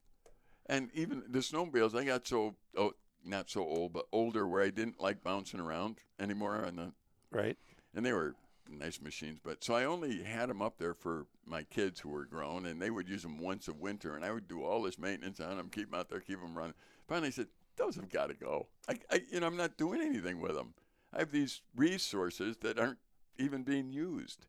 And 0.66 0.90
even 0.94 1.24
the 1.30 1.40
snowmobiles, 1.40 1.96
I 1.96 2.04
got 2.04 2.28
so 2.28 2.56
oh, 2.78 2.94
not 3.26 3.50
so 3.50 3.62
old, 3.62 3.94
but 3.94 4.06
older, 4.12 4.48
where 4.48 4.64
I 4.64 4.70
didn't 4.70 5.02
like 5.02 5.24
bouncing 5.24 5.60
around 5.60 5.98
anymore 6.20 6.64
on 6.66 6.76
the 6.76 6.92
Right. 7.30 7.58
and 7.94 8.06
they 8.06 8.14
were 8.14 8.36
nice 8.70 9.02
machines. 9.02 9.40
But 9.44 9.64
so 9.64 9.74
I 9.76 9.84
only 9.86 10.24
had 10.24 10.50
them 10.50 10.62
up 10.62 10.78
there 10.78 10.94
for 10.94 11.26
my 11.46 11.64
kids 11.64 12.00
who 12.00 12.10
were 12.10 12.26
grown, 12.26 12.66
and 12.66 12.82
they 12.82 12.90
would 12.90 13.08
use 13.08 13.24
them 13.24 13.38
once 13.38 13.68
a 13.68 13.74
winter, 13.74 14.16
and 14.16 14.24
I 14.24 14.32
would 14.32 14.48
do 14.48 14.64
all 14.64 14.82
this 14.82 15.00
maintenance 15.00 15.40
on 15.40 15.58
them, 15.58 15.70
keep 15.70 15.92
them 15.92 16.00
out 16.00 16.10
there, 16.10 16.20
keep 16.20 16.40
them 16.42 16.58
running. 16.58 16.74
Finally, 17.08 17.28
I 17.28 17.32
said, 17.32 17.48
"Those 17.76 17.96
have 17.96 18.10
got 18.10 18.28
to 18.28 18.34
go. 18.34 18.68
I, 18.88 18.98
I, 19.12 19.22
you 19.32 19.40
know, 19.40 19.48
I'm 19.48 19.58
not 19.58 19.78
doing 19.78 20.02
anything 20.02 20.40
with 20.40 20.56
them. 20.56 20.74
I 21.14 21.20
have 21.20 21.32
these 21.32 21.62
resources 21.76 22.58
that 22.58 22.80
aren't 22.80 23.00
even 23.38 23.64
being 23.64 23.92
used. 23.92 24.46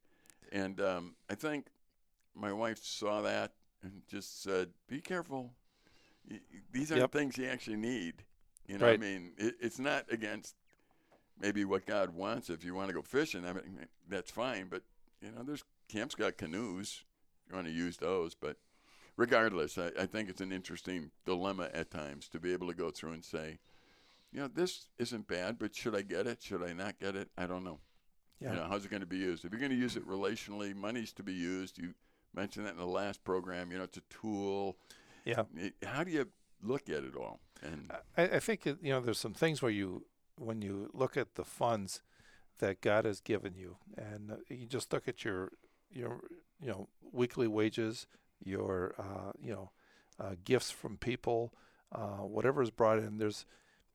And 0.51 0.81
um, 0.81 1.15
I 1.29 1.35
think 1.35 1.67
my 2.39 2.53
wife 2.53 2.83
saw 2.83 3.23
that 3.23 3.53
and 3.83 4.03
just 4.09 4.43
said, 4.43 4.71
"Be 4.87 5.01
careful. 5.01 5.55
These 6.73 6.93
aren't 6.93 7.03
Yep. 7.03 7.13
things 7.13 7.39
you 7.39 7.47
actually 7.47 7.77
need." 7.77 8.25
You 8.67 8.79
know, 8.79 8.87
Right. 8.87 8.95
I 8.95 9.03
mean, 9.03 9.33
it, 9.39 9.57
it's 9.61 9.79
not 9.79 10.11
against 10.13 10.55
maybe 11.41 11.65
what 11.65 11.87
God 11.87 12.11
wants. 12.11 12.51
If 12.51 12.65
you 12.65 12.75
want 12.75 12.89
to 12.89 12.95
go 12.95 13.03
fishing, 13.03 13.47
I 13.47 13.53
mean, 13.55 13.87
that's 14.09 14.31
fine. 14.31 14.69
But 14.69 14.83
you 15.23 15.31
know, 15.31 15.43
there's 15.43 15.65
camps 15.89 16.15
got 16.15 16.37
canoes. 16.37 17.05
You 17.49 17.55
want 17.55 17.67
to 17.67 17.73
use 17.73 17.97
those, 17.97 18.35
but 18.35 18.59
regardless, 19.17 19.79
I, 19.79 19.91
I 19.99 20.07
think 20.07 20.29
it's 20.29 20.43
an 20.43 20.53
interesting 20.53 21.11
dilemma 21.25 21.71
at 21.73 21.91
times 21.91 22.29
to 22.29 22.39
be 22.39 22.53
able 22.53 22.67
to 22.69 22.75
go 22.75 22.91
through 22.91 23.13
and 23.13 23.25
say, 23.25 23.59
you 24.31 24.41
know, 24.41 24.49
this 24.49 24.89
isn't 24.99 25.27
bad, 25.27 25.59
but 25.59 25.75
should 25.75 25.95
I 25.97 26.03
get 26.03 26.27
it? 26.27 26.43
Should 26.43 26.63
I 26.63 26.75
not 26.75 26.99
get 26.99 27.17
it? 27.17 27.31
I 27.39 27.47
don't 27.47 27.65
know. 27.65 27.81
Yeah. 28.39 28.51
You 28.51 28.57
know, 28.57 28.67
how's 28.69 28.85
it 28.85 28.91
going 28.91 29.01
to 29.01 29.07
be 29.07 29.17
used? 29.17 29.47
If 29.47 29.53
you're 29.53 29.61
going 29.61 29.73
to 29.73 29.79
use 29.79 29.97
it 29.97 30.07
relationally, 30.07 30.75
money's 30.75 31.13
to 31.15 31.23
be 31.23 31.33
used. 31.33 31.79
You 31.79 31.95
mentioned 32.39 32.67
that 32.67 32.73
in 32.73 32.79
the 32.79 32.87
last 32.87 33.25
program. 33.25 33.71
You 33.71 33.79
know, 33.79 33.85
it's 33.85 33.99
a 33.99 34.03
tool. 34.09 34.77
Yeah. 35.25 35.43
How 35.85 36.05
do 36.05 36.11
you 36.11 36.29
look 36.63 36.89
at 36.89 37.05
it 37.05 37.17
all? 37.17 37.41
And 37.63 37.91
I, 38.17 38.23
I 38.23 38.39
think 38.39 38.65
you 38.65 38.77
know 38.83 39.01
there's 39.01 39.19
some 39.19 39.35
things 39.35 39.61
where 39.61 39.73
you 39.73 40.07
when 40.37 40.63
you 40.63 40.91
look 40.95 41.17
at 41.17 41.35
the 41.35 41.45
funds 41.45 42.01
that 42.59 42.81
God 42.81 43.05
has 43.05 43.21
given 43.21 43.55
you, 43.57 43.77
and 43.97 44.33
uh, 44.33 44.37
you 44.49 44.67
just 44.67 44.93
look 44.93 45.09
at 45.09 45.25
your 45.25 45.53
your 45.91 46.21
you 46.61 46.69
know 46.69 46.89
weekly 47.13 47.49
wages, 47.49 48.07
your 48.43 48.95
uh, 48.99 49.33
you 49.41 49.53
know 49.53 49.71
uh, 50.21 50.35
gifts 50.45 50.71
from 50.71 50.97
people, 50.97 51.53
uh, 51.93 52.19
whatever 52.19 52.63
is 52.63 52.71
brought 52.71 52.99
in. 52.99 53.19
There's 53.19 53.45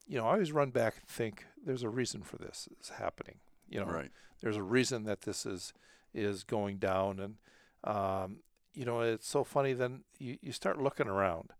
you 0.07 0.17
know 0.17 0.25
I 0.25 0.33
always 0.33 0.51
run 0.51 0.71
back 0.71 0.95
and 0.99 1.07
think 1.07 1.45
there's 1.65 1.83
a 1.83 1.89
reason 1.89 2.21
for 2.21 2.37
this 2.37 2.67
is 2.81 2.89
happening. 2.89 3.35
You 3.69 3.79
know, 3.79 3.85
right, 3.85 4.11
there's 4.41 4.57
a 4.57 4.63
reason 4.63 5.05
that 5.05 5.21
this 5.21 5.45
is 5.45 5.73
is 6.13 6.43
going 6.43 6.77
down 6.77 7.19
and 7.19 7.35
um, 7.83 8.37
you 8.73 8.85
know 8.85 9.01
it's 9.01 9.27
so 9.27 9.43
funny 9.43 9.73
then 9.73 10.01
you, 10.19 10.37
you 10.41 10.51
start 10.51 10.81
looking 10.81 11.07
around 11.07 11.51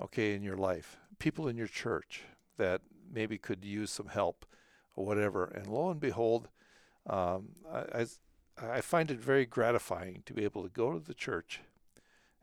okay 0.00 0.34
in 0.34 0.42
your 0.42 0.56
life 0.56 0.98
people 1.18 1.48
in 1.48 1.56
your 1.56 1.66
church 1.66 2.22
that 2.56 2.80
maybe 3.12 3.38
could 3.38 3.64
use 3.64 3.90
some 3.90 4.08
help 4.08 4.46
or 4.96 5.04
whatever 5.04 5.44
and 5.44 5.66
lo 5.66 5.90
and 5.90 6.00
behold 6.00 6.48
um, 7.06 7.50
I, 7.72 8.00
I, 8.00 8.06
I 8.76 8.80
find 8.80 9.10
it 9.10 9.18
very 9.18 9.46
gratifying 9.46 10.22
to 10.26 10.34
be 10.34 10.44
able 10.44 10.62
to 10.62 10.68
go 10.68 10.92
to 10.92 11.00
the 11.00 11.14
church 11.14 11.60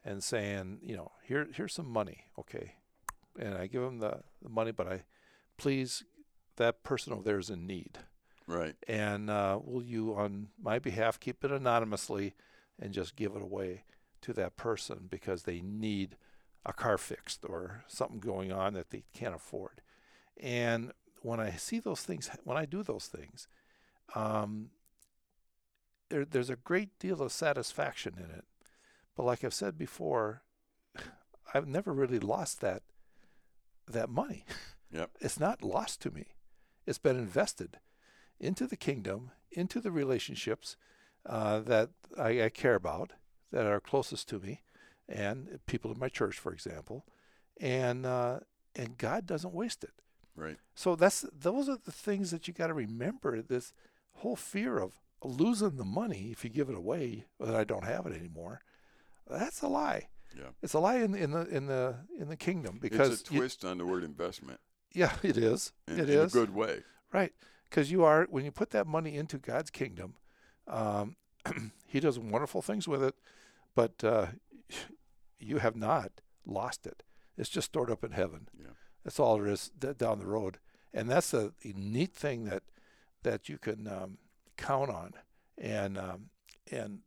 and 0.03 0.23
saying 0.23 0.79
you 0.81 0.95
know 0.95 1.11
here 1.23 1.47
here's 1.53 1.73
some 1.73 1.89
money 1.89 2.25
okay? 2.39 2.75
And 3.39 3.53
I 3.53 3.67
give 3.67 3.83
them 3.83 3.99
the, 3.99 4.21
the 4.41 4.49
money 4.49 4.71
but 4.71 4.87
I 4.87 5.03
please 5.57 6.03
that 6.57 6.83
person 6.83 7.13
over 7.13 7.23
there 7.23 7.39
is 7.39 7.49
in 7.49 7.65
need. 7.65 7.99
Right, 8.45 8.75
and 8.87 9.29
uh, 9.29 9.59
will 9.61 9.83
you, 9.83 10.15
on 10.15 10.49
my 10.61 10.79
behalf, 10.79 11.19
keep 11.19 11.43
it 11.43 11.51
anonymously 11.51 12.33
and 12.79 12.93
just 12.93 13.15
give 13.15 13.35
it 13.35 13.41
away 13.41 13.83
to 14.21 14.33
that 14.33 14.57
person 14.57 15.07
because 15.09 15.43
they 15.43 15.61
need 15.61 16.17
a 16.65 16.73
car 16.73 16.97
fixed 16.97 17.45
or 17.47 17.83
something 17.87 18.19
going 18.19 18.51
on 18.51 18.73
that 18.73 18.89
they 18.89 19.03
can't 19.13 19.35
afford. 19.35 19.81
And 20.39 20.91
when 21.21 21.39
I 21.39 21.51
see 21.51 21.79
those 21.79 22.01
things, 22.01 22.29
when 22.43 22.57
I 22.57 22.65
do 22.65 22.83
those 22.83 23.07
things, 23.07 23.47
um, 24.15 24.69
there, 26.09 26.25
there's 26.25 26.49
a 26.49 26.55
great 26.55 26.97
deal 26.99 27.21
of 27.21 27.31
satisfaction 27.31 28.15
in 28.17 28.31
it. 28.35 28.45
But 29.15 29.25
like 29.25 29.43
I've 29.43 29.53
said 29.53 29.77
before, 29.77 30.43
I've 31.53 31.67
never 31.67 31.93
really 31.93 32.19
lost 32.19 32.61
that 32.61 32.83
that 33.89 34.09
money. 34.09 34.45
Yep. 34.89 35.09
It's 35.19 35.37
not 35.37 35.63
lost 35.63 36.01
to 36.03 36.11
me. 36.11 36.27
It's 36.85 36.97
been 36.97 37.17
invested 37.17 37.79
into 38.39 38.67
the 38.67 38.77
kingdom, 38.77 39.31
into 39.51 39.81
the 39.81 39.91
relationships 39.91 40.77
uh, 41.27 41.59
that 41.59 41.89
I, 42.17 42.43
I 42.43 42.49
care 42.49 42.75
about, 42.75 43.11
that 43.51 43.65
are 43.65 43.79
closest 43.79 44.27
to 44.29 44.39
me, 44.39 44.61
and 45.07 45.59
people 45.65 45.91
in 45.91 45.99
my 45.99 46.09
church, 46.09 46.37
for 46.39 46.51
example, 46.53 47.05
and 47.59 48.05
uh, 48.05 48.39
and 48.75 48.97
God 48.97 49.25
doesn't 49.25 49.53
waste 49.53 49.83
it. 49.83 49.93
right. 50.35 50.57
So 50.75 50.95
that's 50.95 51.25
those 51.33 51.67
are 51.69 51.77
the 51.83 51.91
things 51.91 52.31
that 52.31 52.47
you 52.47 52.53
got 52.53 52.67
to 52.67 52.73
remember. 52.73 53.41
This 53.41 53.73
whole 54.15 54.35
fear 54.35 54.77
of 54.79 54.99
losing 55.23 55.77
the 55.77 55.85
money 55.85 56.29
if 56.31 56.43
you 56.43 56.49
give 56.49 56.69
it 56.69 56.75
away, 56.75 57.25
that 57.39 57.55
I 57.55 57.63
don't 57.63 57.85
have 57.85 58.05
it 58.05 58.13
anymore. 58.13 58.61
That's 59.29 59.61
a 59.61 59.67
lie. 59.67 60.07
Yeah. 60.35 60.49
It's 60.61 60.73
a 60.73 60.79
lie 60.79 60.97
in, 60.97 61.15
in 61.15 61.31
the 61.31 61.47
in 61.47 61.65
the 61.67 61.95
in 62.19 62.29
the 62.29 62.37
kingdom 62.37 62.79
because 62.81 63.21
it's 63.21 63.29
a 63.29 63.33
you- 63.33 63.39
twist 63.39 63.65
on 63.65 63.77
the 63.77 63.85
word 63.85 64.03
investment. 64.03 64.59
yeah, 64.93 65.13
it 65.23 65.37
is. 65.37 65.73
In, 65.87 65.99
it 65.99 66.09
in 66.09 66.19
is 66.19 66.33
a 66.33 66.37
good 66.37 66.53
way. 66.53 66.83
Right. 67.11 67.33
Because 67.69 67.91
you 67.91 68.03
are, 68.05 68.27
when 68.29 68.45
you 68.45 68.51
put 68.51 68.69
that 68.69 68.87
money 68.87 69.15
into 69.15 69.37
God's 69.37 69.69
kingdom, 69.69 70.15
um, 70.67 71.15
He 71.87 71.99
does 72.01 72.19
wonderful 72.19 72.61
things 72.61 72.87
with 72.87 73.01
it, 73.01 73.15
but 73.73 74.03
uh, 74.03 74.27
you 75.39 75.59
have 75.59 75.75
not 75.75 76.11
lost 76.45 76.85
it. 76.85 77.03
It's 77.37 77.49
just 77.49 77.67
stored 77.67 77.89
up 77.89 78.03
in 78.03 78.11
heaven. 78.11 78.49
Yeah. 78.59 78.71
That's 79.03 79.19
all 79.19 79.37
there 79.37 79.47
is 79.47 79.71
d- 79.79 79.93
down 79.97 80.19
the 80.19 80.25
road. 80.25 80.57
And 80.93 81.09
that's 81.09 81.33
a, 81.33 81.53
a 81.63 81.73
neat 81.75 82.13
thing 82.13 82.45
that 82.45 82.63
that 83.23 83.47
you 83.49 83.57
can 83.57 83.87
um, 83.87 84.17
count 84.57 84.89
on. 84.89 85.13
And 85.57 85.97
um, 85.97 86.29
and 86.71 86.99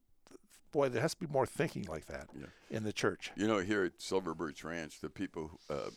boy, 0.72 0.88
there 0.88 1.02
has 1.02 1.14
to 1.14 1.20
be 1.20 1.30
more 1.32 1.46
thinking 1.46 1.84
like 1.88 2.06
that 2.06 2.28
Yeah. 2.38 2.46
in 2.70 2.84
the 2.84 2.92
church. 2.92 3.32
You 3.36 3.46
know, 3.48 3.58
here 3.58 3.84
at 3.84 4.00
Silver 4.00 4.34
Birch 4.34 4.64
Ranch, 4.64 5.00
the 5.00 5.10
people 5.10 5.58
uh, 5.68 5.90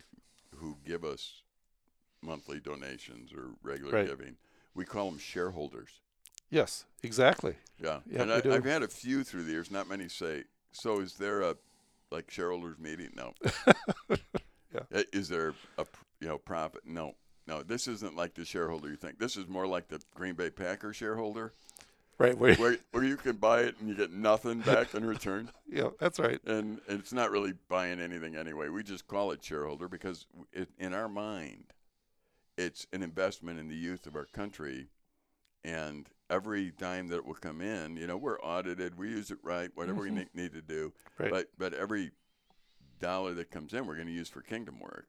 who 0.55 0.77
give 0.85 1.03
us 1.05 1.43
monthly 2.21 2.59
donations 2.59 3.31
or 3.33 3.51
regular 3.61 3.91
Right. 3.93 4.07
giving, 4.07 4.35
we 4.73 4.83
call 4.85 5.09
them 5.09 5.19
shareholders. 5.19 6.01
Yes, 6.53 6.85
exactly. 7.01 7.55
Yeah, 7.81 7.99
Yep, 8.11 8.21
and 8.21 8.31
I, 8.31 8.55
I've 8.55 8.63
had 8.63 8.83
a 8.83 8.87
few 8.87 9.23
through 9.23 9.43
the 9.43 9.51
years. 9.51 9.71
Not 9.71 9.89
many 9.89 10.07
say. 10.07 10.43
So, 10.71 10.99
is 10.99 11.15
there 11.15 11.41
a 11.41 11.55
like 12.11 12.29
shareholders 12.29 12.77
meeting? 12.79 13.09
No. 13.15 13.33
Yeah. 14.73 15.03
Is 15.13 15.29
there 15.29 15.53
a 15.77 15.85
you 16.19 16.27
know 16.27 16.39
profit? 16.39 16.81
No. 16.85 17.13
No, 17.45 17.61
this 17.61 17.87
isn't 17.87 18.15
like 18.15 18.33
the 18.33 18.43
shareholder 18.43 18.89
you 18.89 18.95
think. 18.95 19.19
This 19.19 19.37
is 19.37 19.47
more 19.47 19.67
like 19.67 19.87
the 19.87 19.99
Green 20.15 20.33
Bay 20.33 20.49
Packer 20.49 20.93
shareholder, 20.93 21.53
Right. 22.17 22.37
Where, 22.37 22.55
where 22.55 22.77
where 22.91 23.03
you 23.03 23.17
can 23.17 23.35
buy 23.35 23.61
it 23.61 23.75
and 23.79 23.89
you 23.89 23.95
get 23.95 24.11
nothing 24.11 24.61
back 24.61 24.93
in 24.95 25.05
return. 25.05 25.51
yeah, 25.71 25.89
that's 25.99 26.19
right. 26.19 26.39
and 26.45 26.79
it's 26.87 27.11
not 27.13 27.31
really 27.31 27.53
buying 27.69 27.99
anything 27.99 28.35
anyway. 28.35 28.69
We 28.69 28.81
just 28.83 29.07
call 29.07 29.31
it 29.31 29.43
shareholder 29.43 29.87
because 29.87 30.25
it, 30.53 30.69
in 30.79 30.93
our 30.93 31.09
mind, 31.09 31.65
it's 32.57 32.87
an 32.93 33.03
investment 33.03 33.59
in 33.59 33.67
the 33.67 33.75
youth 33.75 34.07
of 34.07 34.15
our 34.15 34.25
country, 34.25 34.87
and 35.63 36.07
every 36.33 36.71
dime 36.71 37.07
that 37.09 37.25
will 37.25 37.35
come 37.35 37.61
in, 37.61 37.95
you 37.97 38.07
know, 38.07 38.17
we're 38.17 38.39
audited, 38.41 38.97
we 38.97 39.09
use 39.09 39.29
it 39.31 39.37
right, 39.43 39.69
whatever 39.75 40.01
we 40.01 40.11
need 40.33 40.53
to 40.53 40.61
do, 40.61 40.93
Right. 41.19 41.29
but 41.31 41.47
but 41.57 41.73
every 41.73 42.11
dollar 42.99 43.33
that 43.33 43.51
comes 43.51 43.73
in, 43.73 43.85
we're 43.85 43.95
going 43.95 44.07
to 44.07 44.13
use 44.13 44.29
for 44.29 44.41
kingdom 44.41 44.79
work. 44.79 45.07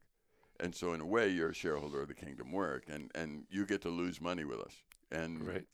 And 0.61 0.75
so, 0.75 0.93
in 0.93 1.01
a 1.01 1.07
way, 1.07 1.29
you're 1.29 1.51
a 1.51 1.55
shareholder 1.55 2.03
of 2.03 2.09
the 2.09 2.15
kingdom 2.15 2.53
work, 2.53 2.85
and, 2.89 3.11
and 3.15 3.45
you 3.51 3.67
get 3.67 3.83
to 3.83 3.89
lose 3.89 4.21
money 4.21 4.45
with 4.45 4.61
us. 4.61 4.75
And 5.11 5.47
Right. 5.47 5.67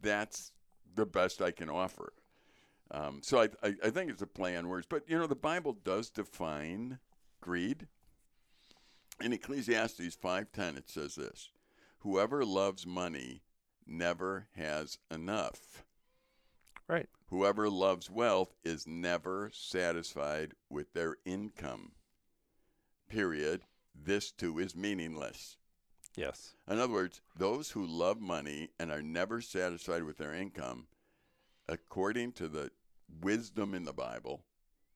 that's 0.00 0.52
the 0.94 1.06
best 1.06 1.42
I 1.42 1.50
can 1.50 1.68
offer. 1.68 2.12
Um, 2.92 3.20
so 3.22 3.40
I, 3.40 3.48
I, 3.62 3.74
I 3.84 3.90
think 3.90 4.10
it's 4.10 4.22
a 4.22 4.26
play 4.26 4.56
on 4.56 4.68
words. 4.68 4.86
But, 4.88 5.08
you 5.08 5.18
know, 5.18 5.26
the 5.26 5.34
Bible 5.36 5.72
does 5.84 6.10
define 6.10 6.98
greed. 7.40 7.86
In 9.20 9.32
Ecclesiastes 9.32 10.16
5.10, 10.16 10.76
it 10.76 10.88
says 10.88 11.14
this, 11.16 11.50
Whoever 12.00 12.44
loves 12.44 12.86
money 12.86 13.42
never 13.90 14.46
has 14.56 14.98
enough. 15.10 15.84
Right. 16.88 17.08
Whoever 17.28 17.68
loves 17.68 18.10
wealth 18.10 18.54
is 18.64 18.86
never 18.86 19.50
satisfied 19.52 20.54
with 20.68 20.92
their 20.92 21.16
income. 21.24 21.92
Period. 23.08 23.62
This 23.94 24.32
too 24.32 24.58
is 24.58 24.74
meaningless. 24.74 25.56
Yes. 26.16 26.56
In 26.68 26.78
other 26.78 26.92
words, 26.92 27.20
those 27.36 27.70
who 27.70 27.86
love 27.86 28.20
money 28.20 28.70
and 28.78 28.90
are 28.90 29.02
never 29.02 29.40
satisfied 29.40 30.02
with 30.02 30.18
their 30.18 30.34
income, 30.34 30.86
according 31.68 32.32
to 32.32 32.48
the 32.48 32.70
wisdom 33.22 33.74
in 33.74 33.84
the 33.84 33.92
Bible, 33.92 34.44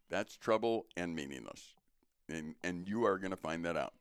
that's 0.08 0.36
trouble 0.36 0.86
and 0.96 1.14
meaningless. 1.14 1.74
And, 2.28 2.54
and 2.64 2.88
you 2.88 3.04
are 3.04 3.18
going 3.18 3.30
to 3.30 3.36
find 3.36 3.64
that 3.64 3.76
out. 3.76 3.94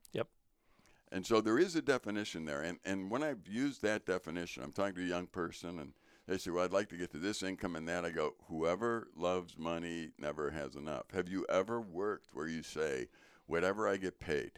And 1.13 1.23
so 1.27 1.41
there 1.41 1.59
is 1.59 1.75
a 1.75 1.81
definition 1.81 2.45
there. 2.45 2.61
And, 2.61 2.79
and 2.83 3.11
when 3.11 3.21
I've 3.21 3.47
used 3.47 3.83
that 3.83 4.03
definition, 4.03 4.63
I'm 4.63 4.71
talking 4.71 4.95
to 4.95 5.03
a 5.03 5.05
young 5.05 5.27
person 5.27 5.77
and 5.77 5.93
they 6.27 6.39
say, 6.39 6.49
Well, 6.49 6.63
I'd 6.63 6.73
like 6.73 6.89
to 6.89 6.97
get 6.97 7.11
to 7.11 7.19
this 7.19 7.43
income 7.43 7.75
and 7.75 7.87
that. 7.87 8.03
I 8.03 8.09
go, 8.09 8.33
Whoever 8.47 9.09
loves 9.15 9.55
money 9.55 10.09
never 10.17 10.49
has 10.49 10.75
enough. 10.75 11.11
Have 11.13 11.29
you 11.29 11.45
ever 11.49 11.79
worked 11.79 12.29
where 12.33 12.47
you 12.47 12.63
say, 12.63 13.09
Whatever 13.45 13.87
I 13.87 13.97
get 13.97 14.19
paid, 14.19 14.53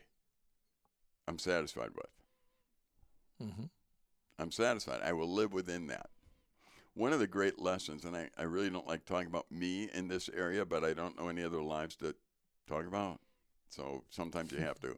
I'm 1.27 1.39
satisfied 1.39 1.89
with? 1.93 3.49
Mm-hmm. 3.49 3.65
I'm 4.39 4.51
satisfied. 4.51 5.01
I 5.03 5.11
will 5.11 5.29
live 5.29 5.51
within 5.51 5.87
that. 5.87 6.09
One 6.93 7.11
of 7.11 7.19
the 7.19 7.27
great 7.27 7.59
lessons, 7.59 8.05
and 8.05 8.15
I, 8.15 8.29
I 8.37 8.43
really 8.43 8.69
don't 8.69 8.87
like 8.87 9.03
talking 9.03 9.27
about 9.27 9.51
me 9.51 9.89
in 9.93 10.07
this 10.07 10.29
area, 10.33 10.65
but 10.65 10.85
I 10.85 10.93
don't 10.93 11.19
know 11.19 11.27
any 11.27 11.43
other 11.43 11.61
lives 11.61 11.97
to 11.97 12.15
talk 12.65 12.87
about. 12.87 13.19
So 13.67 14.05
sometimes 14.09 14.53
you 14.53 14.59
have 14.59 14.79
to. 14.79 14.97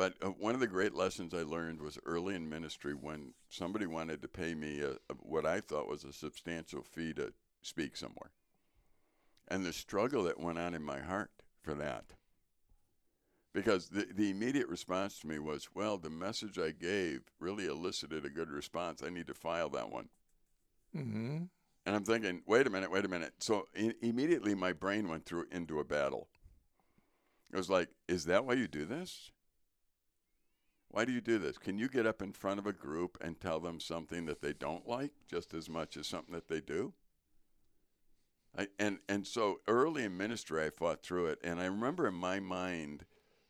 But 0.00 0.14
uh, 0.22 0.28
one 0.28 0.54
of 0.54 0.60
the 0.62 0.66
great 0.66 0.94
lessons 0.94 1.34
I 1.34 1.42
learned 1.42 1.82
was 1.82 1.98
early 2.06 2.34
in 2.34 2.48
ministry 2.48 2.94
when 2.94 3.34
somebody 3.50 3.84
wanted 3.84 4.22
to 4.22 4.28
pay 4.28 4.54
me 4.54 4.80
a, 4.80 4.92
a, 4.92 5.14
what 5.20 5.44
I 5.44 5.60
thought 5.60 5.90
was 5.90 6.04
a 6.04 6.12
substantial 6.14 6.82
fee 6.82 7.12
to 7.12 7.34
speak 7.60 7.98
somewhere. 7.98 8.30
And 9.48 9.62
the 9.62 9.74
struggle 9.74 10.22
that 10.22 10.40
went 10.40 10.58
on 10.58 10.72
in 10.72 10.82
my 10.82 11.00
heart 11.00 11.30
for 11.60 11.74
that. 11.74 12.14
Because 13.52 13.90
the, 13.90 14.06
the 14.10 14.30
immediate 14.30 14.68
response 14.68 15.18
to 15.18 15.26
me 15.26 15.38
was, 15.38 15.68
well, 15.74 15.98
the 15.98 16.08
message 16.08 16.58
I 16.58 16.70
gave 16.70 17.20
really 17.38 17.66
elicited 17.66 18.24
a 18.24 18.30
good 18.30 18.48
response. 18.48 19.02
I 19.04 19.10
need 19.10 19.26
to 19.26 19.34
file 19.34 19.68
that 19.68 19.92
one. 19.92 20.08
Mm-hmm. 20.96 21.42
And 21.84 21.94
I'm 21.94 22.04
thinking, 22.04 22.40
wait 22.46 22.66
a 22.66 22.70
minute, 22.70 22.90
wait 22.90 23.04
a 23.04 23.08
minute. 23.08 23.34
So 23.40 23.66
I- 23.76 23.92
immediately 24.00 24.54
my 24.54 24.72
brain 24.72 25.10
went 25.10 25.26
through 25.26 25.48
into 25.52 25.78
a 25.78 25.84
battle. 25.84 26.28
It 27.52 27.58
was 27.58 27.68
like, 27.68 27.88
is 28.08 28.24
that 28.24 28.46
why 28.46 28.54
you 28.54 28.66
do 28.66 28.86
this? 28.86 29.30
Why 30.90 31.04
do 31.04 31.12
you 31.12 31.20
do 31.20 31.38
this? 31.38 31.56
Can 31.56 31.78
you 31.78 31.88
get 31.88 32.06
up 32.06 32.20
in 32.20 32.32
front 32.32 32.58
of 32.58 32.66
a 32.66 32.72
group 32.72 33.16
and 33.20 33.40
tell 33.40 33.60
them 33.60 33.78
something 33.78 34.26
that 34.26 34.42
they 34.42 34.52
don't 34.52 34.88
like 34.88 35.12
just 35.28 35.54
as 35.54 35.68
much 35.68 35.96
as 35.96 36.08
something 36.08 36.34
that 36.34 36.48
they 36.48 36.60
do? 36.60 36.92
I, 38.58 38.66
and 38.80 38.98
and 39.08 39.24
so 39.24 39.60
early 39.68 40.02
in 40.04 40.16
ministry, 40.16 40.64
I 40.64 40.70
fought 40.70 41.04
through 41.04 41.26
it, 41.26 41.38
and 41.44 41.60
I 41.60 41.66
remember 41.66 42.08
in 42.08 42.14
my 42.14 42.40
mind, 42.40 43.04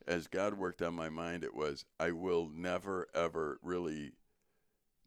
as 0.06 0.26
God 0.26 0.54
worked 0.54 0.82
on 0.82 0.94
my 0.94 1.08
mind, 1.08 1.42
it 1.42 1.54
was 1.54 1.86
I 1.98 2.10
will 2.10 2.50
never 2.54 3.08
ever 3.14 3.58
really 3.62 4.12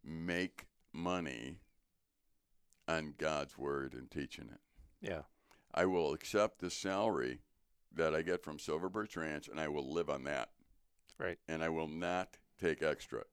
make 0.04 0.66
money 0.92 1.60
on 2.88 3.14
God's 3.20 3.58
word 3.60 3.94
and 3.94 4.10
teaching 4.10 4.50
it. 4.52 4.62
Yeah. 5.08 5.22
I 5.72 5.86
will 5.86 6.14
accept 6.14 6.60
the 6.60 6.72
salary 6.72 7.42
that 7.94 8.16
I 8.16 8.24
get 8.24 8.44
from 8.44 8.58
Silver 8.58 8.90
Birch 8.90 9.16
Ranch, 9.16 9.48
and 9.48 9.60
I 9.60 9.68
will 9.68 9.94
live 9.94 10.10
on 10.10 10.24
that. 10.24 10.50
Right. 11.18 11.38
And 11.48 11.64
I 11.64 11.70
will 11.70 11.88
not 11.88 12.38
take 12.60 12.82
extra. 12.82 13.24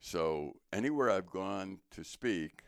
So 0.00 0.56
anywhere 0.72 1.10
I've 1.10 1.30
gone 1.30 1.78
to 1.92 2.04
speak 2.04 2.62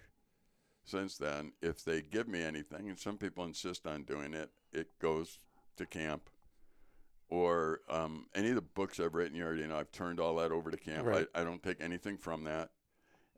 since 0.85 1.17
then, 1.17 1.53
if 1.63 1.85
they 1.85 2.03
give 2.03 2.27
me 2.27 2.43
anything, 2.43 2.89
and 2.89 2.99
some 2.99 3.17
people 3.17 3.45
insist 3.45 3.87
on 3.87 4.03
doing 4.03 4.35
it, 4.35 4.51
it 4.73 4.99
goes 4.99 5.39
to 5.77 5.87
camp. 5.87 6.31
Or 7.29 7.81
um, 7.89 8.27
any 8.35 8.49
of 8.49 8.57
the 8.57 8.61
books 8.61 8.99
I've 8.99 9.15
written, 9.15 9.37
you 9.37 9.45
already 9.45 9.65
know, 9.67 9.79
I've 9.79 9.93
turned 9.93 10.19
all 10.19 10.35
that 10.37 10.51
over 10.51 10.71
to 10.71 10.77
camp. 10.77 11.07
Right. 11.07 11.29
I, 11.33 11.43
I 11.43 11.45
don't 11.45 11.63
take 11.63 11.81
anything 11.81 12.17
from 12.17 12.45
that. 12.45 12.71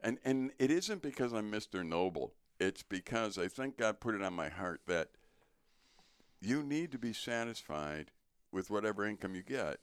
And 0.03 0.19
and 0.25 0.51
it 0.59 0.71
isn't 0.71 1.03
because 1.03 1.33
I'm 1.33 1.53
Mr. 1.53 1.87
Noble. 1.87 2.33
It's 2.59 2.83
because 2.83 3.39
I 3.39 3.49
think 3.49 3.77
God 3.77 4.01
put 4.01 4.15
it 4.15 4.23
on 4.23 4.33
my 4.35 4.49
heart 4.49 4.81
that 4.87 5.11
you 6.41 6.63
need 6.63 6.91
to 6.93 6.99
be 6.99 7.13
satisfied 7.13 8.11
with 8.51 8.71
whatever 8.71 9.07
income 9.07 9.35
you 9.35 9.43
get. 9.43 9.79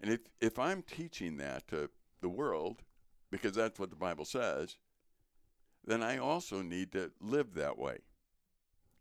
And 0.00 0.10
if 0.10 0.20
if 0.40 0.58
I'm 0.58 0.82
teaching 0.82 1.36
that 1.38 1.68
to 1.68 1.90
the 2.20 2.28
world, 2.28 2.82
because 3.30 3.54
that's 3.54 3.78
what 3.78 3.90
the 3.90 3.96
Bible 3.96 4.24
says, 4.24 4.76
then 5.84 6.02
I 6.02 6.18
also 6.18 6.62
need 6.62 6.92
to 6.92 7.12
live 7.20 7.54
that 7.54 7.78
way. 7.78 7.98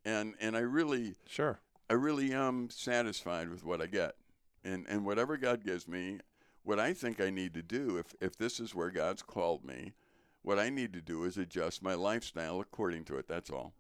And 0.06 0.36
and 0.40 0.56
I 0.56 0.62
really 0.62 1.16
Sure. 1.28 1.60
I 1.90 1.94
really 1.94 2.34
am 2.34 2.70
satisfied 2.70 3.50
with 3.50 3.64
what 3.64 3.82
I 3.82 3.88
get. 3.88 4.16
And 4.64 4.86
and 4.88 5.06
whatever 5.06 5.38
God 5.38 5.64
gives 5.64 5.88
me, 5.88 6.20
what 6.64 6.80
I 6.80 6.94
think 6.94 7.22
I 7.22 7.30
need 7.30 7.54
to 7.54 7.62
do 7.62 7.98
if 7.98 8.14
if 8.20 8.38
this 8.38 8.60
is 8.60 8.76
where 8.76 8.92
God's 8.92 9.24
called 9.24 9.64
me, 9.64 9.94
what 10.42 10.60
I 10.60 10.70
need 10.70 10.94
to 10.94 11.02
do 11.02 11.24
is 11.24 11.38
adjust 11.38 11.82
my 11.82 11.94
lifestyle 11.94 12.60
according 12.60 13.06
to 13.06 13.18
it. 13.18 13.28
That's 13.28 13.50
all. 13.50 13.74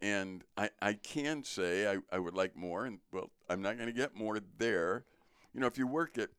And 0.00 0.44
I, 0.56 0.70
I 0.82 0.92
can 0.94 1.44
say 1.44 1.90
I, 1.90 1.98
I 2.12 2.18
would 2.18 2.34
like 2.34 2.56
more, 2.56 2.84
and 2.84 2.98
well, 3.10 3.30
I'm 3.48 3.62
not 3.62 3.76
going 3.76 3.88
to 3.88 3.94
get 3.94 4.14
more 4.14 4.38
there. 4.58 5.04
You 5.54 5.60
know, 5.60 5.66
if 5.66 5.78
you 5.78 5.86
work 5.86 6.18
at 6.18 6.30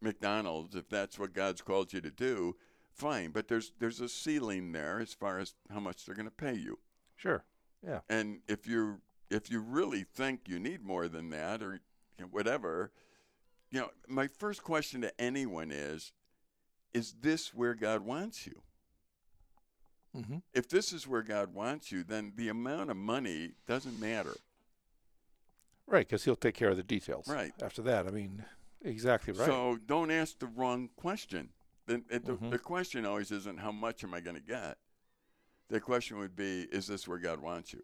McDonald's, 0.00 0.76
if 0.76 0.88
that's 0.88 1.18
what 1.18 1.34
God's 1.34 1.62
called 1.62 1.92
you 1.92 2.00
to 2.00 2.10
do, 2.10 2.56
fine. 2.92 3.30
But 3.30 3.48
there's 3.48 3.72
there's 3.78 4.00
a 4.00 4.08
ceiling 4.08 4.72
there 4.72 5.00
as 5.00 5.12
far 5.12 5.38
as 5.38 5.54
how 5.70 5.80
much 5.80 6.04
they're 6.04 6.14
going 6.14 6.28
to 6.28 6.34
pay 6.34 6.54
you. 6.54 6.78
Sure. 7.16 7.44
Yeah. 7.86 8.00
And 8.08 8.40
if 8.48 8.66
you 8.66 9.00
if 9.30 9.50
you 9.50 9.60
really 9.60 10.04
think 10.04 10.42
you 10.46 10.58
need 10.58 10.84
more 10.84 11.08
than 11.08 11.30
that, 11.30 11.62
or 11.62 11.80
you 12.18 12.24
know, 12.24 12.28
whatever, 12.30 12.92
you 13.70 13.80
know, 13.80 13.90
my 14.08 14.28
first 14.28 14.62
question 14.62 15.00
to 15.02 15.20
anyone 15.20 15.70
is, 15.70 16.12
is 16.94 17.14
this 17.20 17.52
where 17.52 17.74
God 17.74 18.02
wants 18.02 18.46
you? 18.46 18.60
Mm-hmm. 20.16 20.38
If 20.54 20.68
this 20.68 20.92
is 20.92 21.06
where 21.06 21.22
God 21.22 21.52
wants 21.52 21.92
you, 21.92 22.02
then 22.02 22.32
the 22.36 22.48
amount 22.48 22.90
of 22.90 22.96
money 22.96 23.52
doesn't 23.66 24.00
matter. 24.00 24.34
Right, 25.86 26.06
because 26.06 26.24
he'll 26.24 26.36
take 26.36 26.54
care 26.54 26.70
of 26.70 26.76
the 26.76 26.82
details. 26.82 27.28
Right. 27.28 27.52
After 27.62 27.82
that, 27.82 28.06
I 28.06 28.10
mean, 28.10 28.44
exactly 28.82 29.32
right. 29.32 29.46
So 29.46 29.78
don't 29.86 30.10
ask 30.10 30.38
the 30.38 30.48
wrong 30.48 30.90
question. 30.96 31.50
The, 31.86 32.02
the, 32.08 32.18
Mhm. 32.32 32.50
the 32.50 32.58
question 32.58 33.06
always 33.06 33.30
isn't 33.30 33.60
how 33.60 33.70
much 33.70 34.02
am 34.02 34.12
I 34.12 34.20
going 34.20 34.34
to 34.36 34.42
get. 34.42 34.78
The 35.68 35.80
question 35.80 36.18
would 36.18 36.34
be, 36.34 36.62
is 36.72 36.86
this 36.88 37.06
where 37.06 37.18
God 37.18 37.40
wants 37.40 37.72
you? 37.72 37.82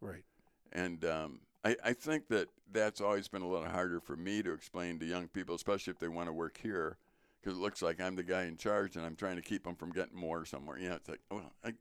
right. 0.00 0.24
And 0.72 1.04
um, 1.04 1.40
I, 1.64 1.76
I 1.84 1.92
think 1.92 2.28
that 2.28 2.48
that's 2.70 3.00
always 3.00 3.26
been 3.26 3.42
a 3.42 3.48
little 3.48 3.68
harder 3.68 4.00
for 4.00 4.16
me 4.16 4.40
to 4.42 4.52
explain 4.52 5.00
to 5.00 5.04
young 5.04 5.26
people, 5.26 5.56
especially 5.56 5.90
if 5.90 5.98
they 5.98 6.06
want 6.06 6.28
to 6.28 6.32
work 6.32 6.58
here, 6.62 6.96
because 7.42 7.58
it 7.58 7.60
looks 7.60 7.82
like 7.82 8.00
I'm 8.00 8.14
the 8.14 8.22
guy 8.22 8.44
in 8.44 8.56
charge 8.56 8.94
and 8.96 9.04
I'm 9.04 9.16
trying 9.16 9.34
to 9.34 9.42
keep 9.42 9.64
them 9.64 9.74
from 9.74 9.90
getting 9.90 10.16
more 10.16 10.44
somewhere. 10.44 10.78
You 10.78 10.90
know, 10.90 10.94
it's 10.94 11.08
like, 11.08 11.20
well, 11.28 11.52
I, 11.64 11.74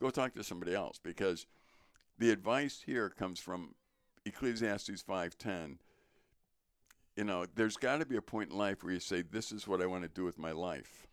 go 0.00 0.10
talk 0.10 0.34
to 0.34 0.44
somebody 0.44 0.74
else 0.74 1.00
because 1.02 1.46
the 2.18 2.30
advice 2.30 2.82
here 2.86 3.10
comes 3.10 3.40
from 3.40 3.74
Ecclesiastes 4.26 5.02
5:10. 5.02 5.78
You 7.16 7.24
know, 7.24 7.46
there's 7.54 7.78
got 7.78 7.98
to 7.98 8.06
be 8.06 8.16
a 8.16 8.22
point 8.22 8.50
in 8.50 8.58
life 8.58 8.82
where 8.82 8.92
you 8.92 9.00
say, 9.00 9.22
"This 9.22 9.52
is 9.52 9.66
what 9.66 9.80
I 9.80 9.86
want 9.86 10.02
to 10.02 10.08
do 10.08 10.24
with 10.24 10.38
my 10.38 10.52
life," 10.52 11.06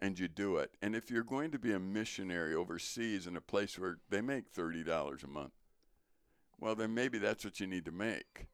and 0.00 0.18
you 0.18 0.28
do 0.28 0.58
it. 0.58 0.76
And 0.80 0.94
if 0.94 1.10
you're 1.10 1.24
going 1.24 1.50
to 1.50 1.58
be 1.58 1.72
a 1.72 1.80
missionary 1.80 2.54
overseas 2.54 3.26
in 3.26 3.36
a 3.36 3.40
place 3.40 3.78
where 3.78 3.98
they 4.10 4.20
make 4.20 4.48
thirty 4.48 4.84
dollars 4.84 5.24
a 5.24 5.26
month, 5.26 5.54
well, 6.60 6.74
then 6.74 6.94
maybe 6.94 7.18
that's 7.18 7.44
what 7.44 7.58
you 7.58 7.66
need 7.66 7.84
to 7.86 7.92
make. 7.92 8.46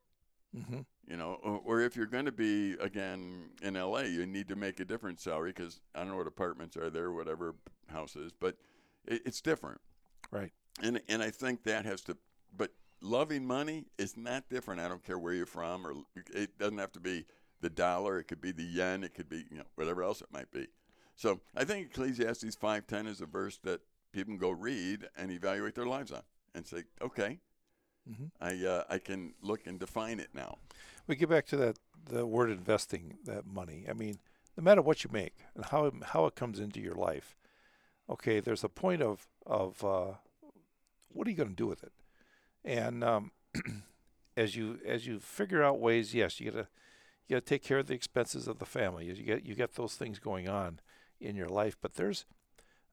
Mm-hmm. 0.56 0.80
You 1.06 1.16
know, 1.16 1.38
or, 1.42 1.60
or 1.64 1.80
if 1.80 1.96
you're 1.96 2.06
going 2.06 2.26
to 2.26 2.32
be 2.32 2.74
again 2.74 3.50
in 3.62 3.76
L.A., 3.76 4.06
you 4.06 4.24
need 4.26 4.48
to 4.48 4.56
make 4.56 4.80
a 4.80 4.84
different 4.84 5.18
salary 5.20 5.50
because 5.50 5.80
I 5.94 6.00
don't 6.00 6.10
know 6.10 6.16
what 6.16 6.26
apartments 6.26 6.76
are 6.76 6.90
there, 6.90 7.10
whatever 7.10 7.54
houses, 7.88 8.32
but 8.38 8.56
it, 9.06 9.22
it's 9.26 9.40
different. 9.40 9.80
Right. 10.30 10.52
And 10.80 11.00
and 11.08 11.22
I 11.22 11.30
think 11.30 11.64
that 11.64 11.84
has 11.84 12.02
to, 12.02 12.16
but 12.56 12.70
loving 13.02 13.46
money 13.46 13.84
is 13.98 14.16
not 14.16 14.48
different. 14.48 14.80
I 14.80 14.88
don't 14.88 15.04
care 15.04 15.18
where 15.18 15.34
you're 15.34 15.46
from, 15.46 15.86
or 15.86 15.94
it 16.34 16.58
doesn't 16.58 16.78
have 16.78 16.92
to 16.92 17.00
be 17.00 17.26
the 17.60 17.70
dollar. 17.70 18.18
It 18.18 18.24
could 18.24 18.40
be 18.40 18.52
the 18.52 18.64
yen. 18.64 19.04
It 19.04 19.14
could 19.14 19.28
be 19.28 19.44
you 19.50 19.58
know 19.58 19.64
whatever 19.74 20.02
else 20.02 20.20
it 20.22 20.28
might 20.32 20.50
be. 20.50 20.66
So 21.16 21.40
I 21.56 21.64
think 21.64 21.88
Ecclesiastes 21.88 22.54
five 22.56 22.86
ten 22.86 23.06
is 23.06 23.20
a 23.20 23.26
verse 23.26 23.58
that 23.64 23.80
people 24.12 24.32
can 24.32 24.38
go 24.38 24.50
read 24.50 25.08
and 25.16 25.30
evaluate 25.30 25.74
their 25.74 25.86
lives 25.86 26.12
on, 26.12 26.22
and 26.54 26.66
say, 26.66 26.84
okay, 27.00 27.40
Mhm. 28.10 28.30
I 28.40 28.66
uh, 28.66 28.84
I 28.88 28.98
can 28.98 29.34
look 29.42 29.66
and 29.66 29.78
define 29.78 30.18
it 30.18 30.30
now. 30.34 30.58
We 31.06 31.14
get 31.16 31.28
back 31.28 31.46
to 31.46 31.56
that 31.58 31.78
the 32.04 32.26
word 32.26 32.50
investing 32.50 33.18
that 33.24 33.46
money. 33.46 33.86
I 33.88 33.92
mean, 33.92 34.18
no 34.56 34.62
matter 34.64 34.82
what 34.82 35.04
you 35.04 35.10
make 35.12 35.34
and 35.54 35.64
how 35.66 35.86
it, 35.86 35.94
how 36.06 36.26
it 36.26 36.34
comes 36.34 36.58
into 36.58 36.80
your 36.80 36.96
life, 36.96 37.36
okay, 38.08 38.40
there's 38.40 38.64
a 38.64 38.68
point 38.68 39.02
of 39.02 39.28
of 39.46 39.84
uh, 39.84 40.14
what 41.10 41.26
are 41.26 41.30
you 41.30 41.36
going 41.36 41.50
to 41.50 41.54
do 41.54 41.66
with 41.68 41.84
it? 41.84 41.92
And 42.64 43.02
um, 43.02 43.32
as 44.36 44.56
you 44.56 44.78
as 44.86 45.06
you 45.06 45.18
figure 45.18 45.62
out 45.62 45.80
ways, 45.80 46.14
yes, 46.14 46.40
you 46.40 46.50
gotta 46.50 46.68
you 47.26 47.36
gotta 47.36 47.46
take 47.46 47.62
care 47.62 47.78
of 47.78 47.86
the 47.86 47.94
expenses 47.94 48.46
of 48.46 48.58
the 48.58 48.66
family. 48.66 49.06
You 49.06 49.14
get 49.22 49.44
you 49.44 49.54
get 49.54 49.74
those 49.74 49.94
things 49.94 50.18
going 50.18 50.48
on 50.48 50.80
in 51.20 51.36
your 51.36 51.48
life, 51.48 51.76
but 51.80 51.94
there's 51.94 52.24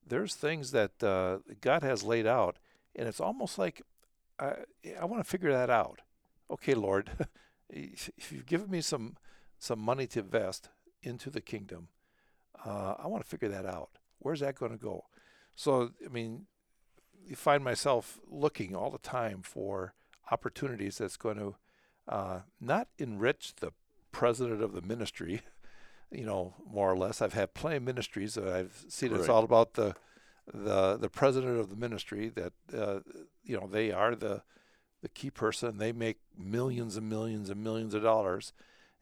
there's 0.05 0.35
things 0.35 0.71
that 0.71 1.03
uh, 1.03 1.39
God 1.61 1.83
has 1.83 2.03
laid 2.03 2.25
out, 2.25 2.57
and 2.95 3.07
it's 3.07 3.19
almost 3.19 3.57
like 3.57 3.81
I 4.39 4.55
I 4.99 5.05
want 5.05 5.23
to 5.23 5.29
figure 5.29 5.51
that 5.51 5.69
out. 5.69 6.01
Okay, 6.51 6.73
Lord, 6.73 7.11
if 7.69 8.31
you've 8.31 8.45
given 8.45 8.69
me 8.69 8.81
some 8.81 9.17
some 9.57 9.79
money 9.79 10.07
to 10.07 10.19
invest 10.19 10.69
into 11.03 11.29
the 11.29 11.41
kingdom, 11.41 11.89
uh, 12.65 12.95
I 12.97 13.07
want 13.07 13.23
to 13.23 13.29
figure 13.29 13.49
that 13.49 13.65
out. 13.65 13.91
Where's 14.19 14.39
that 14.41 14.55
going 14.55 14.71
to 14.71 14.77
go? 14.77 15.05
So, 15.55 15.91
I 16.05 16.09
mean, 16.09 16.45
find 17.35 17.63
myself 17.63 18.19
looking 18.29 18.75
all 18.75 18.89
the 18.89 18.97
time 18.97 19.41
for 19.41 19.93
opportunities 20.31 20.97
that's 20.97 21.17
going 21.17 21.37
to 21.37 21.55
uh, 22.07 22.39
not 22.59 22.87
enrich 22.97 23.53
the 23.59 23.71
president 24.11 24.61
of 24.61 24.73
the 24.73 24.81
ministry, 24.81 25.41
you 26.11 26.25
know, 26.25 26.55
more 26.69 26.91
or 26.91 26.97
less. 26.97 27.21
I've 27.21 27.33
had 27.33 27.53
plenty 27.53 27.77
of 27.77 27.83
ministries 27.83 28.33
that 28.35 28.47
I've 28.47 28.85
seen. 28.87 29.15
It's 29.15 29.29
all 29.29 29.43
about 29.43 29.73
the 29.73 29.95
the 30.51 30.97
the 30.97 31.09
president 31.09 31.59
of 31.59 31.69
the 31.69 31.75
ministry 31.75 32.29
that 32.29 32.53
uh, 32.75 32.99
you 33.43 33.59
know 33.59 33.67
they 33.67 33.91
are 33.91 34.15
the 34.15 34.41
the 35.01 35.09
key 35.09 35.29
person. 35.29 35.77
They 35.77 35.91
make 35.91 36.17
millions 36.37 36.97
and 36.97 37.09
millions 37.09 37.49
and 37.49 37.63
millions 37.63 37.93
of 37.93 38.03
dollars, 38.03 38.53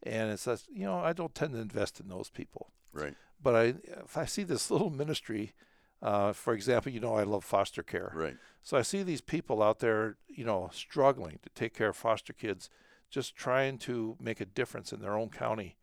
and 0.03 0.31
it's 0.31 0.43
says, 0.43 0.65
you 0.69 0.85
know, 0.85 0.99
I 0.99 1.13
don't 1.13 1.33
tend 1.33 1.53
to 1.53 1.59
invest 1.59 1.99
in 1.99 2.09
those 2.09 2.29
people. 2.29 2.71
Right. 2.91 3.15
But 3.41 3.55
I, 3.55 3.61
if 4.03 4.17
I 4.17 4.25
see 4.25 4.43
this 4.43 4.71
little 4.71 4.89
ministry, 4.89 5.53
uh, 6.01 6.33
for 6.33 6.53
example, 6.53 6.91
you 6.91 6.99
know, 6.99 7.15
I 7.15 7.23
love 7.23 7.43
foster 7.43 7.83
care. 7.83 8.11
Right. 8.15 8.37
So 8.63 8.77
I 8.77 8.81
see 8.83 9.03
these 9.03 9.21
people 9.21 9.63
out 9.63 9.79
there, 9.79 10.17
you 10.27 10.45
know, 10.45 10.69
struggling 10.73 11.39
to 11.43 11.49
take 11.55 11.73
care 11.73 11.89
of 11.89 11.97
foster 11.97 12.33
kids, 12.33 12.69
just 13.09 13.35
trying 13.35 13.77
to 13.79 14.17
make 14.19 14.41
a 14.41 14.45
difference 14.45 14.93
in 14.93 15.01
their 15.01 15.15
own 15.17 15.29
county. 15.29 15.77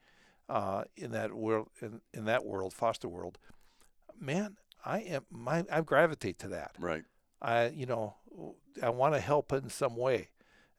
uh, 0.48 0.84
in 0.96 1.10
that 1.12 1.32
world 1.34 1.68
in, 1.80 2.00
in 2.12 2.24
that 2.26 2.44
world, 2.44 2.72
foster 2.72 3.08
world, 3.08 3.38
man, 4.20 4.56
I 4.84 5.00
am 5.00 5.24
my 5.30 5.64
I 5.70 5.80
gravitate 5.80 6.38
to 6.40 6.48
that. 6.48 6.72
Right. 6.78 7.04
I 7.40 7.68
you 7.68 7.86
know 7.86 8.16
I 8.82 8.90
want 8.90 9.14
to 9.14 9.20
help 9.20 9.52
in 9.52 9.68
some 9.70 9.96
way. 9.96 10.30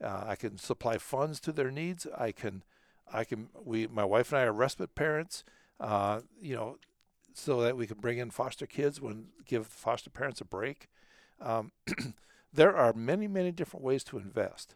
Uh, 0.04 0.26
I 0.28 0.36
can 0.36 0.58
supply 0.58 0.98
funds 0.98 1.40
to 1.42 1.52
their 1.52 1.72
needs. 1.72 2.06
I 2.18 2.32
can 2.32 2.64
I 3.12 3.24
can 3.24 3.50
we 3.64 3.88
my 3.88 4.06
wife 4.06 4.32
and 4.32 4.40
I 4.40 4.44
are 4.44 4.54
respite 4.54 4.96
parents. 4.96 5.44
Uh, 5.80 6.22
you 6.40 6.56
know, 6.56 6.78
so 7.38 7.60
that 7.62 7.76
we 7.76 7.86
can 7.86 7.98
bring 7.98 8.18
in 8.18 8.32
foster 8.32 8.66
kids 8.66 9.02
when 9.02 9.28
give 9.46 9.68
foster 9.68 10.10
parents 10.10 10.40
a 10.40 10.46
break. 10.46 10.88
Um, 11.42 11.74
there 12.54 12.76
are 12.76 12.94
many 12.94 13.28
many 13.28 13.52
different 13.52 13.84
ways 13.84 14.04
to 14.06 14.18
invest 14.18 14.76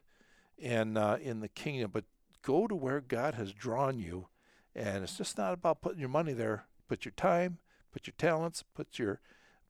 in 0.58 0.98
uh, 0.98 1.17
in 1.22 1.39
the 1.39 1.48
kingdom, 1.48 1.89
but 1.91 2.04
go 2.41 2.67
to 2.67 2.76
where 2.76 3.00
God 3.00 3.36
has 3.36 3.54
drawn 3.54 3.98
you, 3.98 4.28
and 4.76 5.04
it's 5.04 5.17
just 5.17 5.38
not 5.38 5.54
about 5.54 5.82
putting 5.82 6.02
your 6.02 6.10
money 6.10 6.34
there. 6.34 6.65
Put 6.89 7.06
your 7.06 7.13
time, 7.13 7.60
put 7.93 8.08
your 8.08 8.15
talents, 8.17 8.65
put 8.76 9.00
your 9.00 9.22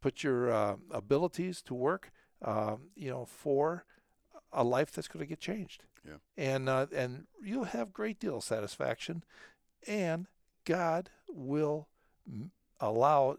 put 0.01 0.23
your 0.23 0.51
uh, 0.51 0.75
abilities 0.89 1.61
to 1.63 1.75
work. 1.75 2.11
Um, 2.41 2.87
you 2.95 3.11
know, 3.11 3.25
for 3.25 3.85
a 4.51 4.63
life 4.63 4.91
that's 4.91 5.07
going 5.07 5.23
to 5.23 5.29
get 5.29 5.39
changed. 5.39 5.83
Yeah. 6.07 6.13
And 6.37 6.67
uh, 6.67 6.87
and 6.95 7.27
you'll 7.43 7.65
have 7.65 7.93
great 7.93 8.19
deal 8.19 8.37
of 8.37 8.43
satisfaction, 8.43 9.23
and 9.85 10.25
God 10.65 11.11
will 11.29 11.87
m- 12.27 12.51
allow 12.79 13.37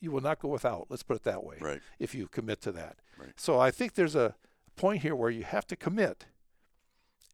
you 0.00 0.10
will 0.10 0.20
not 0.20 0.40
go 0.40 0.48
without. 0.48 0.86
Let's 0.88 1.02
put 1.04 1.16
it 1.16 1.22
that 1.24 1.44
way. 1.44 1.56
Right. 1.60 1.80
If 2.00 2.14
you 2.14 2.26
commit 2.26 2.60
to 2.62 2.72
that. 2.72 2.96
Right. 3.16 3.30
So 3.36 3.60
I 3.60 3.70
think 3.70 3.94
there's 3.94 4.16
a 4.16 4.34
point 4.74 5.02
here 5.02 5.14
where 5.14 5.30
you 5.30 5.44
have 5.44 5.66
to 5.68 5.76
commit, 5.76 6.26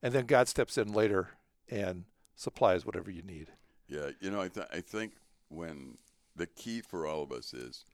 and 0.02 0.12
then 0.12 0.26
God 0.26 0.48
steps 0.48 0.76
in 0.76 0.92
later 0.92 1.30
and 1.70 2.04
supplies 2.36 2.84
whatever 2.84 3.10
you 3.10 3.22
need. 3.22 3.48
Yeah. 3.88 4.10
You 4.20 4.30
know, 4.30 4.40
I 4.42 4.48
th- 4.48 4.66
I 4.72 4.80
think 4.80 5.14
when 5.48 5.96
the 6.36 6.46
key 6.46 6.82
for 6.82 7.06
all 7.06 7.22
of 7.22 7.32
us 7.32 7.54
is 7.54 7.84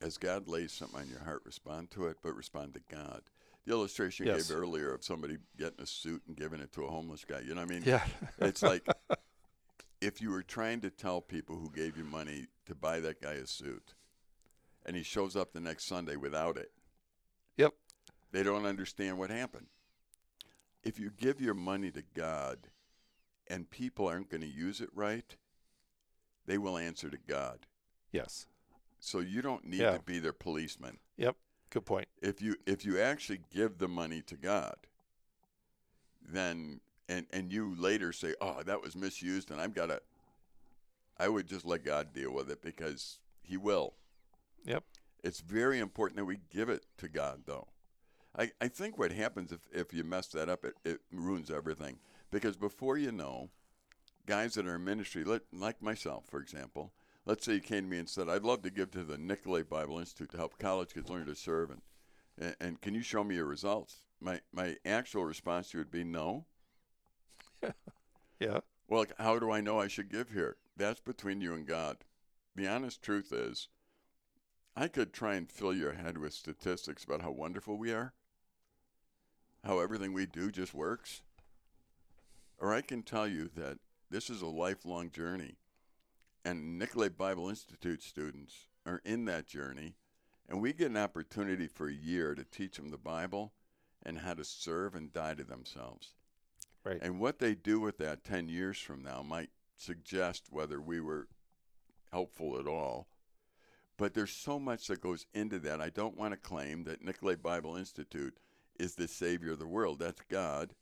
as 0.00 0.16
God 0.16 0.48
lays 0.48 0.72
something 0.72 1.00
on 1.00 1.08
your 1.10 1.20
heart, 1.20 1.42
respond 1.44 1.90
to 1.90 2.06
it, 2.06 2.16
but 2.22 2.34
respond 2.34 2.72
to 2.74 2.80
God. 2.90 3.22
The 3.66 3.72
illustration 3.72 4.26
you 4.26 4.32
Yes. 4.32 4.48
gave 4.48 4.56
earlier 4.56 4.94
of 4.94 5.04
somebody 5.04 5.36
getting 5.58 5.80
a 5.82 5.86
suit 5.86 6.22
and 6.26 6.36
giving 6.36 6.60
it 6.60 6.72
to 6.72 6.84
a 6.84 6.88
homeless 6.90 7.24
guy, 7.24 7.40
you 7.40 7.54
know 7.54 7.60
what 7.60 7.70
I 7.70 7.74
mean? 7.74 7.82
Yeah. 7.84 8.04
It's 8.38 8.62
like 8.62 8.86
if 10.00 10.20
you 10.20 10.30
were 10.30 10.42
trying 10.42 10.80
to 10.82 10.90
tell 10.90 11.20
people 11.20 11.56
who 11.56 11.70
gave 11.70 11.96
you 11.96 12.04
money 12.04 12.46
to 12.66 12.74
buy 12.74 13.00
that 13.00 13.20
guy 13.20 13.34
a 13.34 13.46
suit 13.46 13.94
and 14.86 14.96
he 14.96 15.02
shows 15.02 15.36
up 15.36 15.52
the 15.52 15.60
next 15.60 15.86
Sunday 15.86 16.16
without 16.16 16.56
it, 16.56 16.70
Yep. 17.56 17.74
they 18.30 18.42
don't 18.42 18.66
understand 18.66 19.18
what 19.18 19.30
happened. 19.30 19.66
If 20.84 20.98
you 20.98 21.10
give 21.10 21.40
your 21.40 21.54
money 21.54 21.90
to 21.90 22.02
God 22.14 22.68
and 23.48 23.68
people 23.68 24.06
aren't 24.06 24.30
going 24.30 24.42
to 24.42 24.46
use 24.46 24.80
it 24.80 24.90
right, 24.94 25.36
they 26.46 26.58
will 26.58 26.78
answer 26.78 27.10
to 27.10 27.18
God. 27.18 27.66
Yes. 28.12 28.46
So 29.00 29.18
you 29.20 29.42
don't 29.42 29.64
need 29.64 29.80
Yeah. 29.80 29.96
to 29.96 30.02
be 30.02 30.18
their 30.18 30.32
policeman. 30.32 30.98
Yep. 31.16 31.36
Good 31.70 31.84
point. 31.84 32.08
If 32.22 32.40
you 32.40 32.56
if 32.66 32.84
you 32.84 32.98
actually 33.00 33.40
give 33.50 33.78
the 33.78 33.88
money 33.88 34.22
to 34.22 34.36
God, 34.36 34.86
then 36.22 36.80
and 37.08 37.26
and 37.32 37.52
you 37.52 37.74
later 37.78 38.12
say, 38.12 38.34
"Oh, 38.40 38.62
that 38.64 38.82
was 38.82 38.96
misused," 38.96 39.50
and 39.50 39.60
I've 39.60 39.74
got 39.74 39.86
to, 39.86 40.00
I 41.18 41.28
would 41.28 41.46
just 41.46 41.64
let 41.64 41.84
God 41.84 42.12
deal 42.12 42.32
with 42.32 42.50
it 42.50 42.62
because 42.62 43.18
He 43.42 43.56
will. 43.56 43.94
Yep. 44.64 44.84
It's 45.24 45.40
very 45.40 45.78
important 45.78 46.16
that 46.18 46.24
we 46.24 46.38
give 46.50 46.68
it 46.68 46.86
to 46.98 47.08
God, 47.08 47.42
though. 47.46 47.68
I, 48.36 48.52
I 48.60 48.68
think 48.68 48.98
what 48.98 49.12
happens 49.12 49.52
if, 49.52 49.60
if 49.72 49.92
you 49.92 50.04
mess 50.04 50.28
that 50.28 50.48
up, 50.48 50.64
it, 50.64 50.74
it 50.84 51.00
ruins 51.12 51.50
everything. 51.50 51.98
Because 52.30 52.56
before 52.56 52.98
you 52.98 53.10
know, 53.10 53.48
guys 54.26 54.54
that 54.54 54.66
are 54.66 54.76
in 54.76 54.84
ministry, 54.84 55.24
let, 55.24 55.42
like 55.52 55.82
myself, 55.82 56.24
for 56.28 56.40
example, 56.40 56.92
let's 57.26 57.44
say 57.44 57.54
you 57.54 57.60
came 57.60 57.84
to 57.84 57.90
me 57.90 57.98
and 57.98 58.08
said, 58.08 58.28
I'd 58.28 58.44
love 58.44 58.62
to 58.62 58.70
give 58.70 58.90
to 58.92 59.02
the 59.02 59.18
Nicolet 59.18 59.68
Bible 59.68 59.98
Institute 59.98 60.30
to 60.30 60.36
help 60.36 60.58
college 60.58 60.94
kids 60.94 61.10
learn 61.10 61.26
to 61.26 61.34
serve, 61.34 61.70
and, 61.70 61.82
and, 62.38 62.56
and 62.60 62.80
can 62.80 62.94
you 62.94 63.02
show 63.02 63.24
me 63.24 63.36
your 63.36 63.46
results? 63.46 64.02
My, 64.20 64.40
my 64.52 64.76
actual 64.84 65.24
response 65.24 65.70
to 65.70 65.78
you 65.78 65.80
would 65.80 65.90
be 65.90 66.04
no. 66.04 66.44
Yeah. 68.40 68.60
Well, 68.86 69.04
how 69.18 69.38
do 69.40 69.50
I 69.50 69.60
know 69.60 69.80
I 69.80 69.88
should 69.88 70.10
give 70.10 70.30
here? 70.30 70.56
That's 70.76 71.00
between 71.00 71.40
you 71.40 71.54
and 71.54 71.66
God. 71.66 71.98
The 72.54 72.68
honest 72.68 73.02
truth 73.02 73.32
is, 73.32 73.68
I 74.76 74.86
could 74.86 75.12
try 75.12 75.34
and 75.34 75.50
fill 75.50 75.74
your 75.74 75.94
head 75.94 76.18
with 76.18 76.32
statistics 76.32 77.02
about 77.02 77.22
how 77.22 77.32
wonderful 77.32 77.76
we 77.76 77.92
are, 77.92 78.14
how 79.64 79.80
everything 79.80 80.12
we 80.12 80.24
do 80.24 80.52
just 80.52 80.72
works. 80.72 81.22
Or 82.58 82.72
I 82.72 82.80
can 82.80 83.02
tell 83.02 83.26
you 83.26 83.50
that 83.56 83.78
this 84.08 84.30
is 84.30 84.40
a 84.40 84.46
lifelong 84.46 85.10
journey, 85.10 85.56
and 86.44 86.78
Nicolet 86.78 87.18
Bible 87.18 87.48
Institute 87.48 88.02
students 88.02 88.68
are 88.86 89.02
in 89.04 89.24
that 89.24 89.48
journey, 89.48 89.96
and 90.48 90.62
we 90.62 90.72
get 90.72 90.90
an 90.90 90.96
opportunity 90.96 91.66
for 91.66 91.88
a 91.88 91.92
year 91.92 92.34
to 92.34 92.44
teach 92.44 92.76
them 92.76 92.90
the 92.90 92.98
Bible 92.98 93.52
and 94.02 94.20
how 94.20 94.34
to 94.34 94.44
serve 94.44 94.94
and 94.94 95.12
die 95.12 95.34
to 95.34 95.44
themselves. 95.44 96.14
Right. 96.88 97.02
And 97.02 97.20
what 97.20 97.38
they 97.38 97.54
do 97.54 97.80
with 97.80 97.98
that 97.98 98.24
10 98.24 98.48
years 98.48 98.78
from 98.78 99.02
now 99.02 99.22
might 99.22 99.50
suggest 99.76 100.46
whether 100.50 100.80
we 100.80 101.00
were 101.00 101.28
helpful 102.10 102.58
at 102.58 102.66
all. 102.66 103.08
But 103.98 104.14
there's 104.14 104.30
so 104.32 104.58
much 104.58 104.86
that 104.86 105.02
goes 105.02 105.26
into 105.34 105.58
that. 105.58 105.82
I 105.82 105.90
don't 105.90 106.16
want 106.16 106.32
to 106.32 106.38
claim 106.38 106.84
that 106.84 107.04
Nicolet 107.04 107.42
Bible 107.42 107.76
Institute 107.76 108.38
is 108.78 108.94
the 108.94 109.06
savior 109.06 109.52
of 109.52 109.58
the 109.58 109.66
world. 109.66 109.98
That's 109.98 110.22
God. 110.30 110.74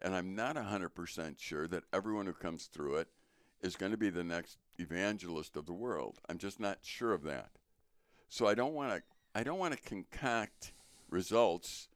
And 0.00 0.14
I'm 0.14 0.34
not 0.34 0.56
100% 0.56 1.38
sure 1.38 1.68
that 1.68 1.84
everyone 1.92 2.24
who 2.24 2.32
comes 2.32 2.64
through 2.64 2.96
it 2.96 3.08
is 3.60 3.76
going 3.76 3.92
to 3.92 3.98
be 3.98 4.08
the 4.08 4.24
next 4.24 4.56
evangelist 4.78 5.58
of 5.58 5.66
the 5.66 5.74
world. 5.74 6.20
I'm 6.30 6.38
just 6.38 6.58
not 6.58 6.78
sure 6.80 7.12
of 7.12 7.24
that. 7.24 7.50
So 8.30 8.46
I 8.46 8.54
don't 8.54 8.72
want 8.72 8.94
to 8.94 9.02
I 9.34 9.42
don't 9.42 9.58
want 9.58 9.74
to 9.74 9.82
concoct 9.82 10.72
results 11.10 11.88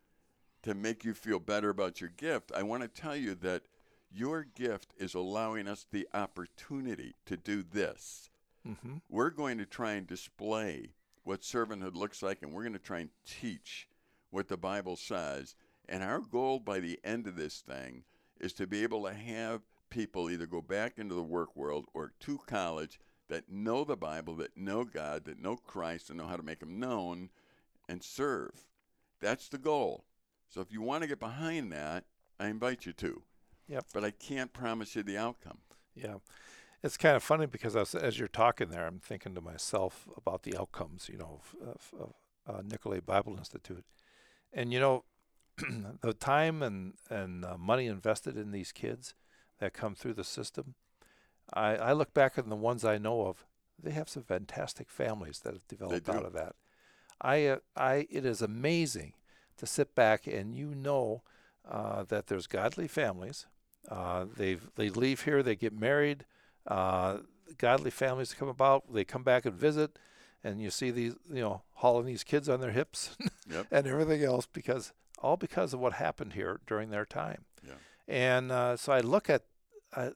to 0.64 0.74
make 0.74 1.05
you 1.05 1.14
feel 1.14 1.38
better 1.38 1.68
about 1.68 2.00
your 2.00 2.11
gift. 2.11 2.50
I 2.55 2.62
want 2.62 2.83
to 2.83 2.88
tell 2.88 3.14
you 3.14 3.35
that 3.37 3.62
your 4.11 4.44
gift 4.44 4.94
is 4.96 5.14
allowing 5.14 5.68
us 5.68 5.87
the 5.90 6.09
opportunity 6.14 7.14
to 7.27 7.37
do 7.37 7.62
this. 7.62 8.31
Mm-hmm. 8.66 8.96
We're 9.11 9.31
going 9.31 9.59
to 9.59 9.66
try 9.66 9.92
and 9.92 10.07
display 10.07 10.94
what 11.22 11.42
servanthood 11.42 11.94
looks 11.94 12.22
like, 12.22 12.42
and 12.42 12.53
we're 12.53 12.62
going 12.62 12.72
to 12.72 12.79
try 12.79 13.00
and 13.00 13.11
teach 13.27 13.88
what 14.31 14.48
the 14.48 14.57
Bible 14.57 14.96
says. 14.96 15.55
And 15.87 16.03
our 16.03 16.20
goal 16.20 16.61
by 16.61 16.81
the 16.81 16.98
end 17.05 17.27
of 17.27 17.37
this 17.37 17.61
thing 17.61 18.05
is 18.40 18.55
to 18.55 18.66
be 18.66 18.83
able 18.83 19.05
to 19.05 19.12
have 19.12 19.61
people 19.90 20.31
either 20.31 20.46
go 20.46 20.62
back 20.62 20.94
into 20.96 21.14
the 21.14 21.22
work 21.22 21.55
world 21.55 21.87
or 21.92 22.12
to 22.20 22.38
college 22.46 22.98
that 23.29 23.50
know 23.50 23.85
the 23.85 23.96
Bible, 23.96 24.35
that 24.37 24.57
know 24.57 24.85
God, 24.85 25.24
that 25.24 25.40
know 25.40 25.57
Christ, 25.57 26.09
and 26.09 26.18
know 26.18 26.27
how 26.27 26.37
to 26.37 26.42
make 26.42 26.62
Him 26.62 26.81
known 26.81 27.29
and 27.87 28.03
serve. 28.03 28.66
That's 29.20 29.48
the 29.48 29.59
goal. 29.59 30.05
So 30.55 30.61
if 30.61 30.71
you 30.71 30.83
want 30.83 31.03
to 31.03 31.09
get 31.09 31.19
behind 31.19 31.73
that, 31.73 32.05
I 32.38 32.47
invite 32.47 32.87
you 32.87 32.93
to. 32.93 33.23
Yep. 33.67 33.87
But 33.93 34.05
I 34.05 34.12
can't 34.12 34.53
promise 34.53 34.95
you 34.95 35.03
the 35.03 35.19
outcome. 35.19 35.59
Yeah. 35.97 36.19
It's 36.81 36.97
kind 36.97 37.17
of 37.17 37.25
funny 37.25 37.47
because 37.47 37.75
as, 37.75 37.97
as 37.97 38.21
you're 38.21 38.29
talking 38.29 38.69
there, 38.69 38.87
I'm 38.87 39.01
thinking 39.01 39.35
to 39.35 39.40
myself 39.40 40.07
about 40.17 40.45
the 40.45 40.57
outcomes, 40.57 41.09
you 41.11 41.19
know, 41.19 41.40
of, 41.40 41.69
of, 41.69 42.01
of 42.01 42.14
uh, 42.47 42.62
Nicolet 42.62 43.05
Bible 43.05 43.37
Institute. 43.37 43.85
And, 44.53 44.73
you 44.73 44.79
know, 44.79 45.05
the 46.03 46.14
time 46.14 46.62
and, 46.62 46.93
and 47.11 47.45
uh, 47.45 47.59
money 47.59 47.88
invested 47.88 48.37
in 48.37 48.53
these 48.53 48.71
kids 48.71 49.17
that 49.59 49.73
come 49.73 49.97
through 49.97 50.14
the 50.14 50.23
system, 50.23 50.77
I, 51.53 51.75
I 51.75 51.93
look 51.95 52.14
back 52.14 52.38
on 52.38 52.49
the 52.49 52.55
ones 52.55 52.85
I 52.85 52.99
know 52.99 53.27
of, 53.27 53.45
they 53.83 53.90
have 53.90 54.09
some 54.09 54.23
fantastic 54.23 54.88
families 54.88 55.40
that 55.40 55.55
have 55.55 55.67
developed 55.67 56.09
out 56.09 56.25
of 56.25 56.33
that. 56.35 56.55
I, 57.21 57.47
uh, 57.47 57.57
I, 57.77 58.07
it 58.09 58.25
is 58.25 58.40
amazing 58.40 59.14
to 59.59 59.67
sit 59.67 59.95
back 59.95 60.27
and 60.27 60.55
you 60.55 60.75
know 60.75 61.23
uh, 61.69 62.03
that 62.05 62.27
there's 62.27 62.47
godly 62.47 62.88
families. 62.88 63.47
Uh, 63.88 64.25
they 64.37 64.59
they 64.77 64.88
leave 64.88 65.23
here, 65.23 65.43
they 65.43 65.57
get 65.57 65.73
married. 65.79 66.25
Uh, 66.67 67.19
godly 67.59 67.90
families 67.90 68.35
come 68.35 68.49
about. 68.49 68.93
They 68.93 69.05
come 69.05 69.23
back 69.23 69.45
and 69.45 69.55
visit, 69.55 69.99
and 70.43 70.61
you 70.61 70.71
see 70.71 70.90
these, 70.90 71.14
you 71.31 71.43
know, 71.43 71.62
hauling 71.75 72.07
these 72.07 72.25
kids 72.25 72.49
on 72.49 72.61
their 72.61 72.71
hips 72.73 73.17
Yep. 73.51 73.67
and 73.71 73.87
everything 73.87 74.23
else 74.25 74.47
because 74.47 74.93
all 75.19 75.37
because 75.37 75.75
of 75.75 75.81
what 75.81 75.95
happened 75.95 76.33
here 76.33 76.61
during 76.67 76.90
their 76.90 77.05
time. 77.05 77.45
Yeah. 77.67 77.75
And 78.09 78.51
uh, 78.53 78.77
so 78.77 78.93
I 78.93 79.01
look 79.01 79.29
at 79.31 79.43
uh, 79.95 80.11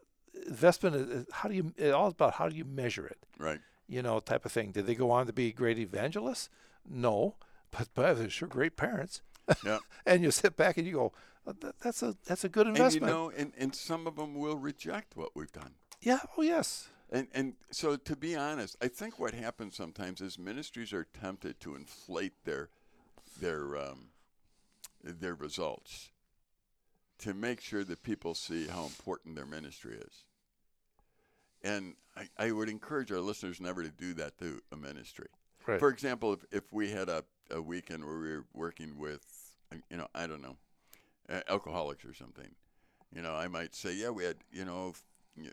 investment. 0.47 0.97
Is, 0.97 1.27
how 1.33 1.49
do 1.49 1.55
you? 1.55 1.73
It's 1.77 1.95
all 1.95 2.09
about 2.09 2.35
how 2.35 2.49
do 2.49 2.57
you 2.57 2.65
measure 2.65 3.07
it? 3.07 3.19
Right. 3.39 3.61
You 3.87 4.03
know, 4.03 4.21
type 4.21 4.45
of 4.45 4.53
thing. 4.53 4.73
Did 4.73 4.87
they 4.87 4.95
go 4.95 5.11
on 5.11 5.27
to 5.27 5.33
be 5.33 5.53
great 5.53 5.79
evangelists? 5.79 6.49
No, 6.89 7.37
but 7.71 7.89
but 7.95 8.15
they're 8.15 8.31
sure 8.31 8.49
great 8.49 8.77
parents. 8.77 9.23
Yeah. 9.65 9.79
and 10.07 10.23
you 10.23 10.31
sit 10.31 10.57
back 10.57 10.77
and 10.79 10.87
you 10.87 10.93
go, 10.95 11.13
"Uh, 11.47 11.53
that's 11.83 12.03
a 12.03 12.17
that's 12.27 12.45
a 12.45 12.49
good 12.49 12.67
investment. 12.67 13.03
And 13.03 13.09
you 13.11 13.15
know, 13.15 13.33
and, 13.37 13.53
and 13.59 13.75
some 13.75 14.07
of 14.07 14.17
them 14.17 14.35
will 14.35 14.57
reject 14.57 15.17
what 15.17 15.31
we've 15.35 15.53
done. 15.53 15.75
yeah. 16.01 16.21
Oh 16.37 16.43
yes. 16.43 16.89
And 17.11 17.29
and 17.33 17.55
so 17.71 17.97
to 17.97 18.17
be 18.17 18.37
honest, 18.37 18.77
I 18.83 18.89
think 18.89 19.19
what 19.19 19.33
happens 19.35 19.77
sometimes 19.77 20.21
is 20.21 20.39
ministries 20.39 20.93
are 20.93 21.07
tempted 21.21 21.59
to 21.61 21.75
inflate 21.75 22.35
their 22.45 22.69
their 23.41 23.77
um, 23.77 24.09
their 25.03 25.35
results 25.35 26.11
to 27.21 27.35
make 27.35 27.61
sure 27.61 27.83
that 27.85 28.03
people 28.03 28.35
see 28.35 28.67
how 28.69 28.85
important 28.85 29.35
their 29.37 29.47
ministry 29.47 29.97
is. 29.97 30.25
and 31.65 31.95
I, 32.17 32.29
I 32.47 32.53
would 32.53 32.69
encourage 32.69 33.11
our 33.11 33.21
listeners 33.21 33.61
never 33.61 33.83
to 33.83 33.91
do 33.91 34.15
that 34.15 34.39
to 34.39 34.61
a 34.73 34.77
ministry. 34.77 35.29
Right. 35.67 35.79
For 35.81 35.89
example, 35.89 36.33
if, 36.35 36.45
if 36.53 36.73
we 36.73 36.91
had 36.91 37.09
a, 37.09 37.25
a 37.51 37.61
weekend 37.61 38.05
where 38.05 38.19
we 38.19 38.29
were 38.31 38.45
working 38.55 38.99
with, 38.99 39.21
you 39.91 39.97
know, 39.97 40.09
I 40.15 40.27
don't 40.27 40.43
know, 40.43 40.57
uh, 41.29 41.41
alcoholics 41.49 42.05
or 42.05 42.15
something, 42.15 42.49
you 43.15 43.23
know, 43.23 43.35
I 43.35 43.49
might 43.49 43.75
say, 43.75 43.95
yeah, 43.95 44.11
we 44.11 44.25
had, 44.25 44.37
you 44.53 44.65
know, 44.65 44.95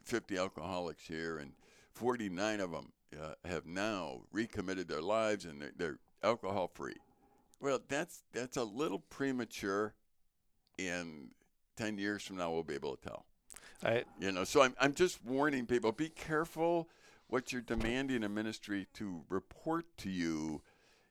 50 0.04 0.38
alcoholics 0.38 1.08
here, 1.08 1.38
and 1.38 1.54
49 1.94 2.60
of 2.60 2.72
them 2.72 2.92
uh, 3.22 3.34
have 3.46 3.66
now 3.66 4.22
recommitted 4.32 4.88
their 4.88 5.02
lives 5.02 5.46
and 5.46 5.62
they're, 5.62 5.72
they're 5.78 6.00
alcohol 6.24 6.70
free. 6.74 6.96
Well, 7.60 7.80
that's 7.88 8.24
that's 8.34 8.58
a 8.58 8.64
little 8.64 9.00
premature. 9.00 9.94
In 10.78 11.30
10 11.78 11.98
years 11.98 12.24
from 12.24 12.36
now, 12.36 12.52
we'll 12.52 12.64
be 12.64 12.74
able 12.74 12.98
to 12.98 13.02
tell. 13.02 13.26
I, 13.82 14.04
You 14.20 14.34
know, 14.34 14.44
so 14.44 14.62
I'm, 14.62 14.76
I'm 14.80 14.94
just 14.94 15.24
warning 15.24 15.66
people 15.66 15.94
be 15.94 16.10
careful 16.10 16.90
what 17.28 17.54
you're 17.54 17.62
demanding 17.62 18.24
a 18.24 18.30
ministry 18.30 18.88
to 18.96 19.24
report 19.30 19.86
to 20.00 20.10
you, 20.10 20.62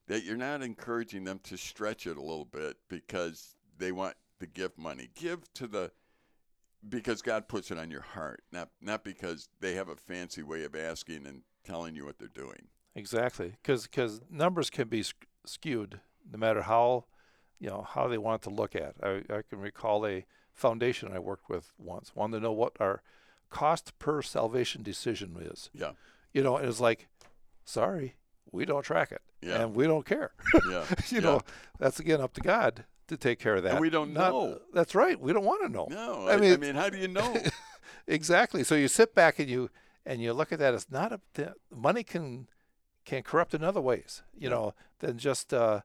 that 0.07 0.25
you're 0.25 0.37
not 0.37 0.63
encouraging 0.63 1.25
them 1.25 1.41
to 1.45 1.57
stretch 1.57 2.07
it 2.07 2.17
a 2.17 2.23
little 2.23 2.45
bit 2.45 2.77
because 2.89 3.57
they 3.79 3.93
want 3.93 4.17
to 4.41 4.47
give 4.47 4.77
money. 4.77 5.11
Give 5.15 5.41
to 5.55 5.67
the 5.67 5.93
because 6.87 7.23
God 7.23 7.49
puts 7.49 7.71
it 7.71 7.79
on 7.79 7.91
your 7.91 8.03
heart, 8.03 8.43
not 8.53 8.71
not 8.81 9.05
because 9.05 9.49
they 9.61 9.75
have 9.75 9.89
a 9.89 9.97
fancy 9.97 10.43
way 10.43 10.65
of 10.65 10.75
asking 10.75 11.27
and 11.27 11.43
telling 11.65 11.95
you 11.95 12.05
what 12.05 12.19
they're 12.19 12.29
doing. 12.29 12.69
Exactly, 12.95 13.57
because 13.63 14.21
numbers 14.31 14.71
can 14.71 14.89
be 14.89 15.05
skewed 15.47 16.01
no 16.31 16.39
matter 16.39 16.63
how 16.63 17.07
you 17.59 17.69
know 17.69 17.87
how 17.89 18.09
they 18.09 18.19
want 18.19 18.43
to 18.43 18.51
look 18.51 18.77
at. 18.77 18.95
I, 19.03 19.23
I 19.31 19.43
can 19.49 19.61
recall 19.61 20.07
a 20.07 20.27
foundation 20.53 21.11
I 21.13 21.19
worked 21.19 21.49
with 21.49 21.73
once 21.79 22.15
wanted 22.15 22.39
to 22.39 22.43
know 22.43 22.53
what 22.53 22.77
our 22.79 23.03
cost 23.51 23.99
per 23.99 24.23
salvation 24.23 24.83
decision 24.83 25.37
is. 25.41 25.71
Yeah, 25.73 25.93
You 26.33 26.43
know, 26.43 26.57
and 26.57 26.69
it's 26.69 26.81
like, 26.81 27.09
sorry, 27.65 28.17
we 28.55 28.65
don't 28.65 28.83
track 28.85 29.11
it, 29.13 29.23
Yeah. 29.43 29.61
and 29.63 29.75
we 29.75 29.87
don't 29.87 30.07
care. 30.07 30.33
yeah, 30.71 30.85
you 31.09 31.19
yeah. 31.19 31.21
know, 31.21 31.41
that's 31.79 31.99
again 32.01 32.21
up 32.21 32.33
to 32.35 32.41
God 32.41 32.85
to 33.09 33.17
take 33.17 33.39
care 33.39 33.57
of 33.57 33.63
that. 33.65 33.73
And 33.73 33.81
we 33.81 33.91
don't 33.91 34.13
Not- 34.15 34.33
know. 34.33 34.59
That's 34.73 34.95
right. 34.95 35.21
We 35.21 35.33
don't 35.33 35.45
want 35.45 35.63
to 35.63 35.69
know. 35.69 35.87
No, 35.91 36.27
I 36.27 36.33
I, 36.33 36.35
I 36.35 36.37
mean- 36.39 36.61
mean, 36.61 36.75
how 36.75 36.89
do 36.89 36.99
you 36.99 37.09
know? 37.09 37.37
Exactly. 38.07 38.65
So 38.65 38.75
you 38.75 38.89
sit 38.89 39.15
back 39.15 39.39
and 39.39 39.49
you 39.49 39.71
and 40.05 40.21
you 40.21 40.33
look 40.35 40.53
at 40.53 40.59
that. 40.59 40.75
It's 40.75 40.91
not 40.91 41.13
a 41.13 41.21
money 41.75 42.03
can 42.05 42.49
can 43.05 43.23
corrupt 43.23 43.55
in 43.55 43.63
other 43.65 43.81
ways. 43.81 44.23
You 44.37 44.51
know 44.51 44.75
than 44.99 45.17
just 45.19 45.55
uh, 45.55 45.81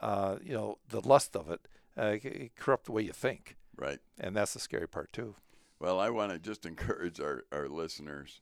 uh, 0.00 0.36
you 0.42 0.52
know 0.52 0.78
the 0.88 1.00
lust 1.06 1.34
of 1.36 1.50
it. 1.50 1.66
Uh, 1.96 2.16
it 2.22 2.56
corrupt 2.56 2.86
the 2.86 2.92
way 2.92 3.02
you 3.02 3.12
think, 3.12 3.56
right. 3.76 4.00
and 4.18 4.34
that's 4.36 4.54
the 4.54 4.58
scary 4.60 4.88
part 4.88 5.12
too. 5.12 5.34
Well, 5.78 5.98
I 6.00 6.08
want 6.10 6.32
to 6.32 6.38
just 6.38 6.64
encourage 6.66 7.20
our, 7.20 7.44
our 7.52 7.68
listeners. 7.68 8.40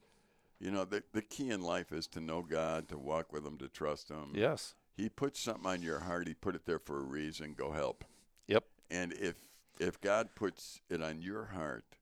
You 0.61 0.71
know, 0.71 0.85
the, 0.85 1.03
the 1.13 1.23
key 1.23 1.51
in 1.51 1.63
life 1.63 1.91
is 1.91 2.07
to 2.09 2.21
know 2.21 2.43
God, 2.43 2.89
to 2.91 2.99
walk 2.99 3.33
with 3.33 3.47
Him, 3.47 3.57
to 3.59 3.69
trust 3.69 4.11
Him. 4.11 4.33
Yes. 4.35 4.75
He 4.95 5.09
puts 5.09 5.41
something 5.41 5.67
on 5.67 5.81
your 5.83 6.01
heart. 6.01 6.29
He 6.29 6.35
put 6.35 6.55
it 6.55 6.67
there 6.67 6.79
for 6.79 6.99
a 6.99 7.05
reason. 7.05 7.55
Go 7.57 7.73
help. 7.73 8.05
Yep. 8.47 8.65
And 8.91 9.13
if 9.15 9.37
if 9.79 9.99
God 10.01 10.35
puts 10.35 10.83
it 10.91 11.03
on 11.03 11.23
your 11.23 11.47
heart 11.47 11.97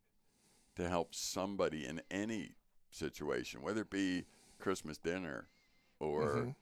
to 0.74 0.88
help 0.88 1.14
somebody 1.14 1.86
in 1.86 2.02
any 2.10 2.56
situation, 2.90 3.62
whether 3.62 3.82
it 3.82 3.90
be 3.90 4.24
Christmas 4.58 4.98
dinner 4.98 5.46
or 6.00 6.22
Mhm. 6.34 6.54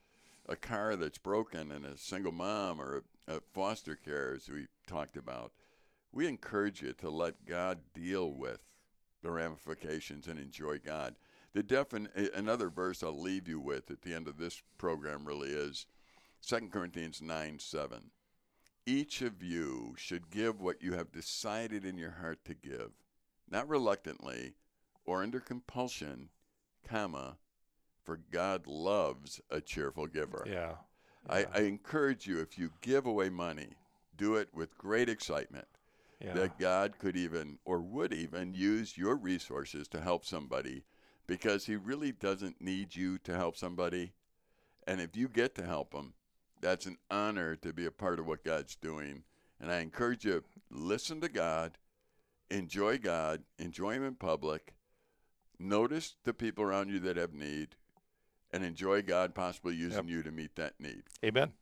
a 0.47 0.57
car 0.57 0.95
that's 0.97 1.17
broken 1.17 1.73
and 1.73 1.87
a 1.87 1.97
single 1.97 2.33
mom 2.33 2.79
or 2.79 3.05
a, 3.27 3.37
a 3.37 3.41
foster 3.55 3.97
care, 3.97 4.35
as 4.35 4.51
we 4.51 4.67
talked 4.87 5.17
about, 5.17 5.53
we 6.13 6.27
encourage 6.27 6.83
you 6.83 6.93
to 6.95 7.09
let 7.09 7.47
God 7.47 7.79
deal 7.95 8.31
with 8.31 8.61
the 9.23 9.31
ramifications 9.31 10.29
and 10.29 10.39
enjoy 10.39 10.79
God. 10.79 11.17
The 11.57 11.63
defin- 11.63 12.37
another 12.37 12.69
verse 12.69 13.03
I'll 13.03 13.19
leave 13.19 13.49
you 13.49 13.59
with 13.59 13.91
at 13.91 14.03
the 14.03 14.13
end 14.13 14.29
of 14.29 14.37
this 14.37 14.61
program 14.77 15.25
really 15.25 15.49
is 15.49 15.87
2 16.47 16.69
Corinthians 16.71 17.23
9 17.23 17.59
7. 17.59 18.11
Each 18.85 19.23
of 19.23 19.43
you 19.43 19.95
should 19.97 20.29
give 20.29 20.61
what 20.61 20.83
you 20.83 20.93
have 20.93 21.11
decided 21.11 21.87
in 21.87 21.97
your 21.97 22.11
heart 22.11 22.45
to 22.45 22.53
give, 22.53 22.91
not 23.51 23.71
reluctantly 23.71 24.53
or 25.07 25.23
under 25.23 25.41
compulsion, 25.41 26.29
comma, 26.87 27.39
for 28.05 28.21
God 28.31 28.67
loves 28.67 29.41
a 29.51 29.63
cheerful 29.63 30.07
giver. 30.07 30.45
Yeah. 30.47 30.75
I, 31.27 31.47
I 31.55 31.61
encourage 31.61 32.27
you, 32.27 32.39
if 32.39 32.59
you 32.59 32.71
give 32.83 33.07
away 33.07 33.31
money, 33.31 33.71
do 34.15 34.35
it 34.35 34.51
with 34.53 34.77
great 34.77 35.09
excitement 35.09 35.69
yeah. 36.21 36.35
that 36.35 36.59
God 36.59 36.99
could 36.99 37.17
even 37.17 37.61
or 37.65 37.81
would 37.81 38.13
even 38.13 38.53
use 38.53 38.99
your 38.99 39.17
resources 39.17 39.89
to 39.89 40.03
help 40.03 40.27
somebody 40.27 40.85
because 41.27 41.67
He 41.67 41.77
really 41.77 42.13
doesn't 42.13 42.61
need 42.61 42.95
you 42.95 43.19
to 43.19 43.37
help 43.37 43.57
somebody. 43.57 44.13
And 44.87 45.01
if 45.01 45.17
you 45.17 45.29
get 45.29 45.55
to 45.57 45.67
help 45.67 45.93
them, 45.93 46.15
that's 46.61 46.87
an 46.87 46.99
honor 47.11 47.57
to 47.57 47.73
be 47.73 47.87
a 47.87 47.91
part 47.91 48.19
of 48.19 48.27
what 48.27 48.45
God's 48.45 48.77
doing. 48.77 49.25
And 49.61 49.71
I 49.71 49.81
encourage 49.81 50.25
you, 50.25 50.45
listen 50.71 51.21
to 51.23 51.29
God, 51.29 51.79
enjoy 52.51 52.99
God, 52.99 53.43
enjoy 53.59 53.95
Him 53.95 54.05
in 54.05 54.15
public, 54.15 54.75
notice 55.59 56.17
the 56.25 56.35
people 56.35 56.65
around 56.65 56.91
you 56.91 56.99
that 57.01 57.17
have 57.17 57.33
need, 57.33 57.77
and 58.53 58.65
enjoy 58.65 59.03
God 59.03 59.35
possibly 59.35 59.75
using 59.75 60.09
you 60.09 60.23
to 60.23 60.31
meet 60.31 60.55
that 60.57 60.75
need. 60.79 61.03
Amen. 61.25 61.53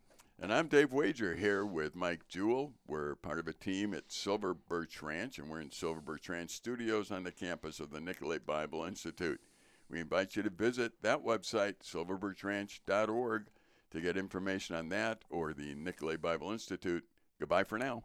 And 0.40 0.53
I'm 0.53 0.66
Dave 0.66 0.92
Wager 0.92 1.37
here 1.37 1.64
with 1.64 1.94
Mike 1.94 2.27
Jewell. 2.29 2.72
We're 2.88 3.14
part 3.14 3.38
of 3.38 3.46
a 3.46 3.53
team 3.53 3.94
at 3.94 4.11
Silver 4.11 4.53
Birch 4.53 5.00
Ranch, 5.00 5.38
and 5.38 5.48
we're 5.48 5.61
in 5.61 5.70
Silver 5.70 6.00
Birch 6.00 6.29
Ranch 6.29 6.50
Studios 6.50 7.12
on 7.12 7.22
the 7.22 7.31
campus 7.31 7.79
of 7.79 7.90
the 7.90 8.00
Nicolet 8.00 8.44
Bible 8.44 8.85
Institute. 8.85 9.40
We 9.88 10.00
invite 10.00 10.36
you 10.36 10.42
to 10.42 10.50
visit 10.50 11.02
that 11.02 11.24
website, 11.24 11.76
silverbirchranch.org, 11.84 13.46
to 13.90 14.00
get 14.00 14.16
information 14.16 14.74
on 14.76 14.88
that 14.88 15.22
or 15.30 15.52
the 15.52 15.74
Nicolet 15.74 16.20
Bible 16.20 16.50
Institute. 16.50 17.04
Goodbye 17.38 17.64
for 17.64 17.78
now. 17.78 18.04